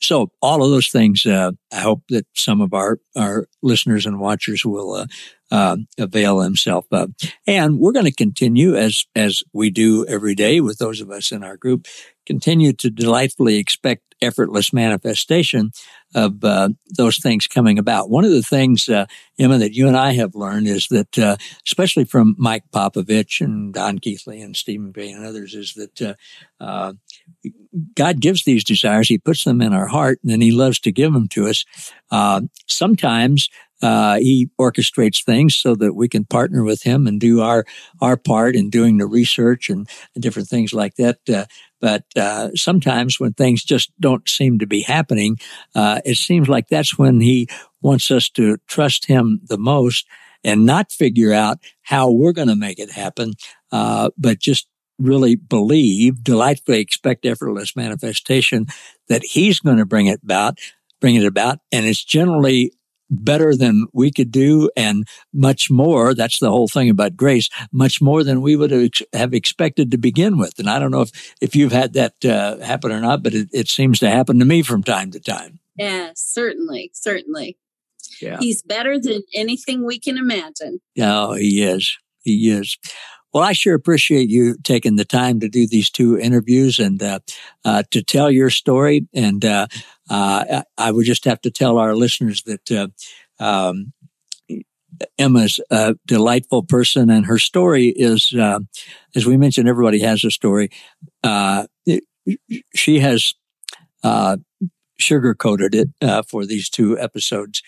so 0.00 0.30
all 0.40 0.64
of 0.64 0.70
those 0.70 0.88
things, 0.88 1.26
uh, 1.26 1.52
I 1.72 1.80
hope 1.80 2.02
that 2.08 2.26
some 2.34 2.60
of 2.60 2.72
our, 2.72 2.98
our 3.16 3.46
listeners 3.62 4.06
and 4.06 4.20
watchers 4.20 4.64
will, 4.64 4.94
uh, 4.94 5.06
uh, 5.50 5.76
avail 5.98 6.38
themselves 6.38 6.86
of. 6.92 7.10
And 7.46 7.78
we're 7.78 7.92
going 7.92 8.04
to 8.04 8.12
continue 8.12 8.76
as, 8.76 9.06
as 9.14 9.42
we 9.52 9.70
do 9.70 10.06
every 10.06 10.34
day 10.34 10.60
with 10.60 10.78
those 10.78 11.00
of 11.00 11.10
us 11.10 11.32
in 11.32 11.42
our 11.42 11.56
group, 11.56 11.86
continue 12.26 12.72
to 12.74 12.90
delightfully 12.90 13.56
expect 13.56 14.02
effortless 14.20 14.72
manifestation 14.72 15.70
of 16.14 16.42
uh, 16.42 16.70
those 16.96 17.18
things 17.18 17.46
coming 17.46 17.78
about. 17.78 18.10
One 18.10 18.24
of 18.24 18.30
the 18.30 18.42
things, 18.42 18.88
uh, 18.88 19.06
Emma, 19.38 19.58
that 19.58 19.74
you 19.74 19.86
and 19.86 19.96
I 19.96 20.12
have 20.14 20.34
learned 20.34 20.66
is 20.66 20.88
that, 20.88 21.18
uh, 21.18 21.36
especially 21.66 22.04
from 22.04 22.34
Mike 22.38 22.64
Popovich 22.72 23.40
and 23.40 23.72
Don 23.72 23.98
Keathley 23.98 24.42
and 24.42 24.56
Stephen 24.56 24.90
Gray 24.90 25.10
and 25.10 25.24
others, 25.24 25.54
is 25.54 25.74
that 25.74 26.02
uh, 26.02 26.14
uh, 26.60 26.92
God 27.94 28.20
gives 28.20 28.44
these 28.44 28.64
desires. 28.64 29.08
He 29.08 29.18
puts 29.18 29.44
them 29.44 29.60
in 29.60 29.72
our 29.72 29.86
heart, 29.86 30.18
and 30.22 30.30
then 30.30 30.40
He 30.40 30.52
loves 30.52 30.80
to 30.80 30.92
give 30.92 31.12
them 31.12 31.28
to 31.28 31.46
us. 31.46 31.64
Uh, 32.10 32.42
sometimes 32.66 33.48
uh, 33.82 34.16
he 34.18 34.48
orchestrates 34.60 35.24
things 35.24 35.54
so 35.54 35.74
that 35.76 35.94
we 35.94 36.08
can 36.08 36.24
partner 36.24 36.64
with 36.64 36.82
him 36.82 37.06
and 37.06 37.20
do 37.20 37.40
our 37.40 37.64
our 38.00 38.16
part 38.16 38.56
in 38.56 38.70
doing 38.70 38.98
the 38.98 39.06
research 39.06 39.68
and, 39.68 39.88
and 40.14 40.22
different 40.22 40.48
things 40.48 40.72
like 40.72 40.96
that. 40.96 41.18
Uh, 41.32 41.44
but 41.80 42.04
uh, 42.16 42.50
sometimes 42.54 43.20
when 43.20 43.34
things 43.34 43.62
just 43.62 43.92
don't 44.00 44.28
seem 44.28 44.58
to 44.58 44.66
be 44.66 44.82
happening, 44.82 45.38
uh, 45.74 46.00
it 46.04 46.16
seems 46.16 46.48
like 46.48 46.68
that's 46.68 46.98
when 46.98 47.20
he 47.20 47.48
wants 47.80 48.10
us 48.10 48.28
to 48.30 48.56
trust 48.66 49.06
him 49.06 49.40
the 49.44 49.58
most 49.58 50.06
and 50.42 50.66
not 50.66 50.90
figure 50.90 51.32
out 51.32 51.58
how 51.82 52.10
we're 52.10 52.32
going 52.32 52.48
to 52.48 52.56
make 52.56 52.78
it 52.78 52.90
happen, 52.90 53.32
uh, 53.70 54.10
but 54.18 54.38
just 54.38 54.66
really 54.98 55.36
believe, 55.36 56.22
delightfully 56.22 56.80
expect 56.80 57.24
effortless 57.24 57.76
manifestation 57.76 58.66
that 59.08 59.22
he's 59.22 59.60
going 59.60 59.78
to 59.78 59.86
bring 59.86 60.06
it 60.06 60.20
about, 60.22 60.58
bring 61.00 61.14
it 61.14 61.24
about. 61.24 61.58
And 61.72 61.86
it's 61.86 62.04
generally 62.04 62.72
better 63.10 63.56
than 63.56 63.86
we 63.94 64.10
could 64.10 64.30
do 64.30 64.70
and 64.76 65.06
much 65.32 65.70
more. 65.70 66.14
That's 66.14 66.40
the 66.40 66.50
whole 66.50 66.68
thing 66.68 66.90
about 66.90 67.16
grace, 67.16 67.48
much 67.72 68.02
more 68.02 68.22
than 68.22 68.42
we 68.42 68.56
would 68.56 68.92
have 69.12 69.32
expected 69.32 69.90
to 69.90 69.98
begin 69.98 70.36
with. 70.36 70.58
And 70.58 70.68
I 70.68 70.78
don't 70.78 70.90
know 70.90 71.02
if, 71.02 71.34
if 71.40 71.56
you've 71.56 71.72
had 71.72 71.94
that 71.94 72.24
uh, 72.24 72.58
happen 72.58 72.92
or 72.92 73.00
not, 73.00 73.22
but 73.22 73.34
it, 73.34 73.48
it 73.52 73.68
seems 73.68 73.98
to 74.00 74.10
happen 74.10 74.38
to 74.38 74.44
me 74.44 74.62
from 74.62 74.82
time 74.82 75.10
to 75.12 75.20
time. 75.20 75.60
Yeah, 75.76 76.10
certainly. 76.14 76.90
Certainly. 76.92 77.56
Yeah. 78.20 78.38
He's 78.40 78.62
better 78.62 78.98
than 78.98 79.22
anything 79.34 79.86
we 79.86 79.98
can 79.98 80.18
imagine. 80.18 80.80
Oh, 81.00 81.34
he 81.34 81.62
is. 81.62 81.96
He 82.24 82.50
is. 82.50 82.76
Well, 83.32 83.42
I 83.42 83.52
sure 83.52 83.74
appreciate 83.74 84.30
you 84.30 84.56
taking 84.64 84.96
the 84.96 85.04
time 85.04 85.40
to 85.40 85.48
do 85.48 85.66
these 85.66 85.90
two 85.90 86.18
interviews 86.18 86.78
and 86.78 87.02
uh, 87.02 87.18
uh, 87.64 87.82
to 87.90 88.02
tell 88.02 88.30
your 88.30 88.50
story. 88.50 89.06
And 89.14 89.44
uh, 89.44 89.66
uh 90.08 90.62
I 90.78 90.90
would 90.90 91.04
just 91.04 91.24
have 91.24 91.40
to 91.42 91.50
tell 91.50 91.78
our 91.78 91.94
listeners 91.94 92.42
that 92.44 92.70
uh, 92.70 92.88
um, 93.42 93.92
Emma's 95.18 95.60
a 95.70 95.94
delightful 96.06 96.62
person, 96.62 97.10
and 97.10 97.26
her 97.26 97.38
story 97.38 97.88
is, 97.88 98.32
uh, 98.32 98.60
as 99.14 99.26
we 99.26 99.36
mentioned, 99.36 99.68
everybody 99.68 100.00
has 100.00 100.24
a 100.24 100.30
story. 100.30 100.70
It, 101.22 102.04
she 102.74 102.98
has 102.98 103.34
sugar 104.98 105.34
coated 105.34 105.74
it 105.74 106.26
for 106.26 106.46
these 106.46 106.68
two 106.68 106.98
episodes 106.98 107.62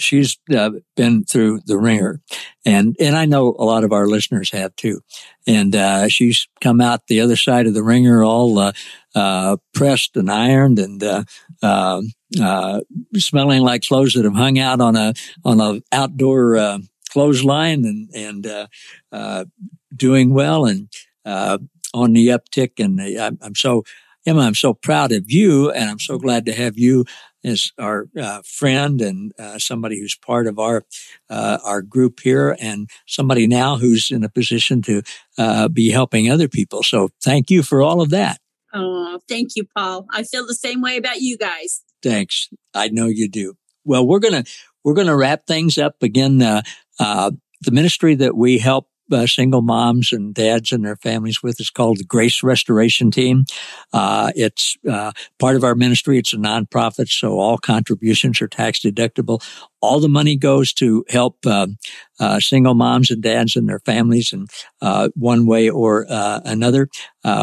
she's 0.00 0.38
uh, 0.54 0.70
been 0.96 1.24
through 1.24 1.60
the 1.66 1.78
ringer. 1.78 2.20
And 2.64 2.96
and 3.00 3.16
I 3.16 3.26
know 3.26 3.54
a 3.58 3.64
lot 3.64 3.84
of 3.84 3.92
our 3.92 4.06
listeners 4.06 4.50
have 4.50 4.74
too. 4.76 5.00
And 5.46 5.74
uh, 5.74 6.08
she's 6.08 6.48
come 6.60 6.80
out 6.80 7.06
the 7.06 7.20
other 7.20 7.36
side 7.36 7.66
of 7.66 7.74
the 7.74 7.82
ringer 7.82 8.24
all 8.24 8.58
uh, 8.58 8.72
uh 9.14 9.56
pressed 9.74 10.16
and 10.16 10.30
ironed 10.30 10.78
and 10.78 11.02
uh, 11.02 11.24
um, 11.62 12.10
uh, 12.40 12.80
smelling 13.16 13.62
like 13.62 13.82
clothes 13.82 14.14
that 14.14 14.24
have 14.24 14.34
hung 14.34 14.58
out 14.58 14.80
on 14.80 14.96
a 14.96 15.14
on 15.44 15.60
a 15.60 15.82
outdoor 15.92 16.80
clothesline 17.10 17.84
and 17.84 18.10
and 18.14 18.68
doing 19.94 20.32
well 20.32 20.66
and 20.66 20.88
on 21.92 22.12
the 22.12 22.28
uptick. 22.28 22.82
And 22.82 23.00
I'm 23.42 23.54
so 23.54 23.84
Emma, 24.26 24.40
I'm 24.40 24.54
so 24.54 24.74
proud 24.74 25.12
of 25.12 25.30
you 25.30 25.70
and 25.70 25.88
I'm 25.88 25.98
so 25.98 26.18
glad 26.18 26.46
to 26.46 26.52
have 26.52 26.78
you 26.78 27.04
as 27.44 27.72
our 27.78 28.06
uh, 28.20 28.42
friend 28.44 29.00
and 29.00 29.32
uh, 29.38 29.58
somebody 29.58 29.98
who's 29.98 30.14
part 30.14 30.46
of 30.46 30.58
our 30.58 30.84
uh, 31.28 31.58
our 31.64 31.82
group 31.82 32.20
here, 32.20 32.56
and 32.60 32.90
somebody 33.06 33.46
now 33.46 33.76
who's 33.76 34.10
in 34.10 34.24
a 34.24 34.28
position 34.28 34.82
to 34.82 35.02
uh, 35.38 35.68
be 35.68 35.90
helping 35.90 36.30
other 36.30 36.48
people. 36.48 36.82
So 36.82 37.08
thank 37.22 37.50
you 37.50 37.62
for 37.62 37.82
all 37.82 38.00
of 38.00 38.10
that. 38.10 38.40
Oh, 38.74 39.18
thank 39.28 39.56
you, 39.56 39.64
Paul. 39.76 40.06
I 40.10 40.22
feel 40.22 40.46
the 40.46 40.54
same 40.54 40.80
way 40.80 40.96
about 40.96 41.20
you 41.20 41.36
guys. 41.36 41.82
Thanks. 42.02 42.48
I 42.74 42.88
know 42.88 43.06
you 43.06 43.28
do. 43.28 43.54
Well, 43.84 44.06
we're 44.06 44.20
gonna 44.20 44.44
we're 44.84 44.94
gonna 44.94 45.16
wrap 45.16 45.46
things 45.46 45.78
up 45.78 46.02
again. 46.02 46.42
Uh, 46.42 46.62
uh, 46.98 47.30
the 47.62 47.70
ministry 47.70 48.14
that 48.16 48.36
we 48.36 48.58
help 48.58 48.89
uh, 49.10 49.26
single 49.26 49.62
moms 49.62 50.12
and 50.12 50.34
dads 50.34 50.72
and 50.72 50.84
their 50.84 50.96
families 50.96 51.42
with 51.42 51.60
is 51.60 51.70
called 51.70 51.98
the 51.98 52.04
Grace 52.04 52.42
Restoration 52.42 53.10
Team. 53.10 53.44
Uh, 53.92 54.32
it's 54.34 54.76
uh, 54.88 55.12
part 55.38 55.56
of 55.56 55.64
our 55.64 55.74
ministry. 55.74 56.18
It's 56.18 56.32
a 56.32 56.36
nonprofit, 56.36 57.08
so 57.08 57.38
all 57.38 57.58
contributions 57.58 58.40
are 58.40 58.48
tax 58.48 58.80
deductible. 58.80 59.42
All 59.80 60.00
the 60.00 60.08
money 60.08 60.36
goes 60.36 60.72
to 60.74 61.04
help 61.08 61.38
uh, 61.46 61.68
uh, 62.18 62.40
single 62.40 62.74
moms 62.74 63.10
and 63.10 63.22
dads 63.22 63.56
and 63.56 63.68
their 63.68 63.80
families 63.80 64.32
in 64.32 64.46
uh, 64.82 65.08
one 65.14 65.46
way 65.46 65.70
or 65.70 66.06
another. 66.08 66.88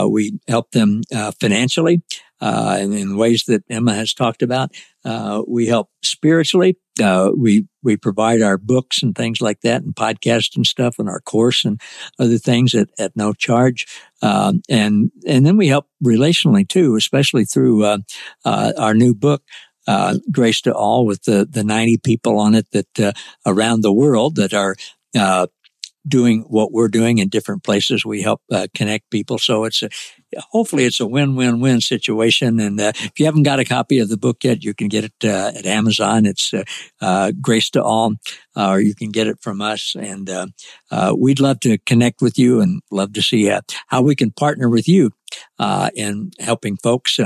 we 0.10 0.40
help 0.48 0.72
them 0.72 1.02
financially 1.40 2.02
uh, 2.42 2.78
and 2.80 2.94
in 2.94 3.18
ways 3.18 3.44
that 3.48 3.64
Emma 3.70 3.94
has 3.94 4.14
talked 4.14 4.42
about. 4.42 4.72
Uh, 5.08 5.42
we 5.48 5.68
help 5.68 5.90
spiritually. 6.04 6.78
Uh, 7.02 7.32
we 7.36 7.66
we 7.82 7.96
provide 7.96 8.42
our 8.42 8.58
books 8.58 9.02
and 9.02 9.16
things 9.16 9.40
like 9.40 9.62
that, 9.62 9.82
and 9.82 9.96
podcasts 9.96 10.58
and 10.58 10.68
stuff, 10.68 11.00
and 11.00 11.08
our 11.08 11.22
course 11.22 11.64
and 11.64 11.80
other 12.20 12.38
things 12.38 12.76
at, 12.76 12.90
at 13.00 13.16
no 13.16 13.32
charge. 13.32 13.88
Um, 14.22 14.62
and 14.70 15.10
and 15.26 15.46
then 15.46 15.56
we 15.56 15.70
help 15.70 15.88
relationally 16.04 16.68
too, 16.68 16.98
especially 16.98 17.46
through 17.46 17.86
uh, 17.86 18.00
uh, 18.44 18.74
our 18.78 18.94
new 18.94 19.16
book. 19.16 19.44
Uh, 19.88 20.16
Grace 20.30 20.60
to 20.64 20.74
All 20.74 21.06
with 21.06 21.24
the, 21.24 21.48
the 21.50 21.64
90 21.64 22.00
people 22.00 22.40
on 22.40 22.56
it 22.56 22.68
that 22.72 23.16
around 23.46 23.84
the 23.84 23.94
world 23.94 24.36
that 24.36 24.54
are 24.54 24.76
doing 26.08 26.42
what 26.48 26.72
we're 26.72 26.88
doing 26.88 27.18
in 27.18 27.30
different 27.30 27.64
places. 27.64 28.06
We 28.06 28.22
help 28.22 28.42
uh, 28.52 28.68
connect 28.74 29.10
people. 29.10 29.38
So 29.38 29.66
it's 29.66 29.84
a, 29.84 29.90
hopefully 30.52 30.86
it's 30.86 31.00
a 31.00 31.08
win-win-win 31.08 31.82
situation. 31.82 32.60
And 32.60 32.80
uh, 32.80 32.92
if 32.96 33.20
you 33.20 33.26
haven't 33.26 33.44
got 33.44 33.60
a 33.60 33.66
copy 33.66 34.00
of 34.00 34.10
the 34.10 34.18
book 34.18 34.44
yet, 34.44 34.64
you 34.64 34.74
can 34.74 34.88
get 34.88 35.06
it 35.06 35.14
uh, 35.24 35.52
at 35.56 35.66
Amazon. 35.66 36.26
It's 36.26 36.54
uh, 36.54 36.64
uh, 37.02 37.32
Grace 37.42 37.70
to 37.72 37.84
All, 37.84 38.16
uh, 38.56 38.70
or 38.70 38.80
you 38.80 38.96
can 38.96 39.12
get 39.12 39.28
it 39.28 39.42
from 39.42 39.62
us. 39.62 39.96
And 39.96 40.30
we'd 41.18 41.40
love 41.40 41.60
to 41.62 41.78
connect 41.80 42.22
with 42.22 42.38
you 42.38 42.62
and 42.62 42.82
love 42.92 43.14
to 43.14 43.22
see 43.22 43.52
how 43.88 44.02
we 44.02 44.16
can 44.16 44.32
partner 44.32 44.70
with 44.70 44.88
you 44.88 45.12
in 45.96 46.32
helping 46.40 46.78
folks 46.78 47.20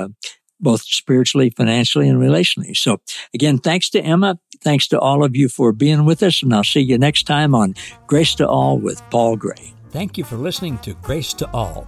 both 0.64 0.84
spiritually, 0.84 1.50
financially, 1.50 2.08
and 2.08 2.20
relationally. 2.20 2.78
So 2.78 3.02
again, 3.34 3.58
thanks 3.58 3.90
to 3.90 4.00
Emma. 4.00 4.40
Thanks 4.64 4.88
to 4.90 5.00
all 5.00 5.24
of 5.24 5.36
you 5.36 5.50
for 5.50 5.74
being 5.74 6.06
with 6.06 6.22
us. 6.22 6.44
And 6.44 6.54
I'll 6.54 6.64
see 6.64 6.82
you 6.82 7.00
next 7.00 7.24
time 7.24 7.56
on 7.56 7.74
Grace 8.06 8.36
to 8.36 8.48
All 8.48 8.78
with 8.78 9.02
Paul 9.10 9.38
Gray. 9.38 9.74
Thank 9.90 10.20
you 10.20 10.24
for 10.24 10.36
listening 10.36 10.78
to 10.80 10.94
Grace 10.94 11.34
to 11.34 11.50
All. 11.52 11.88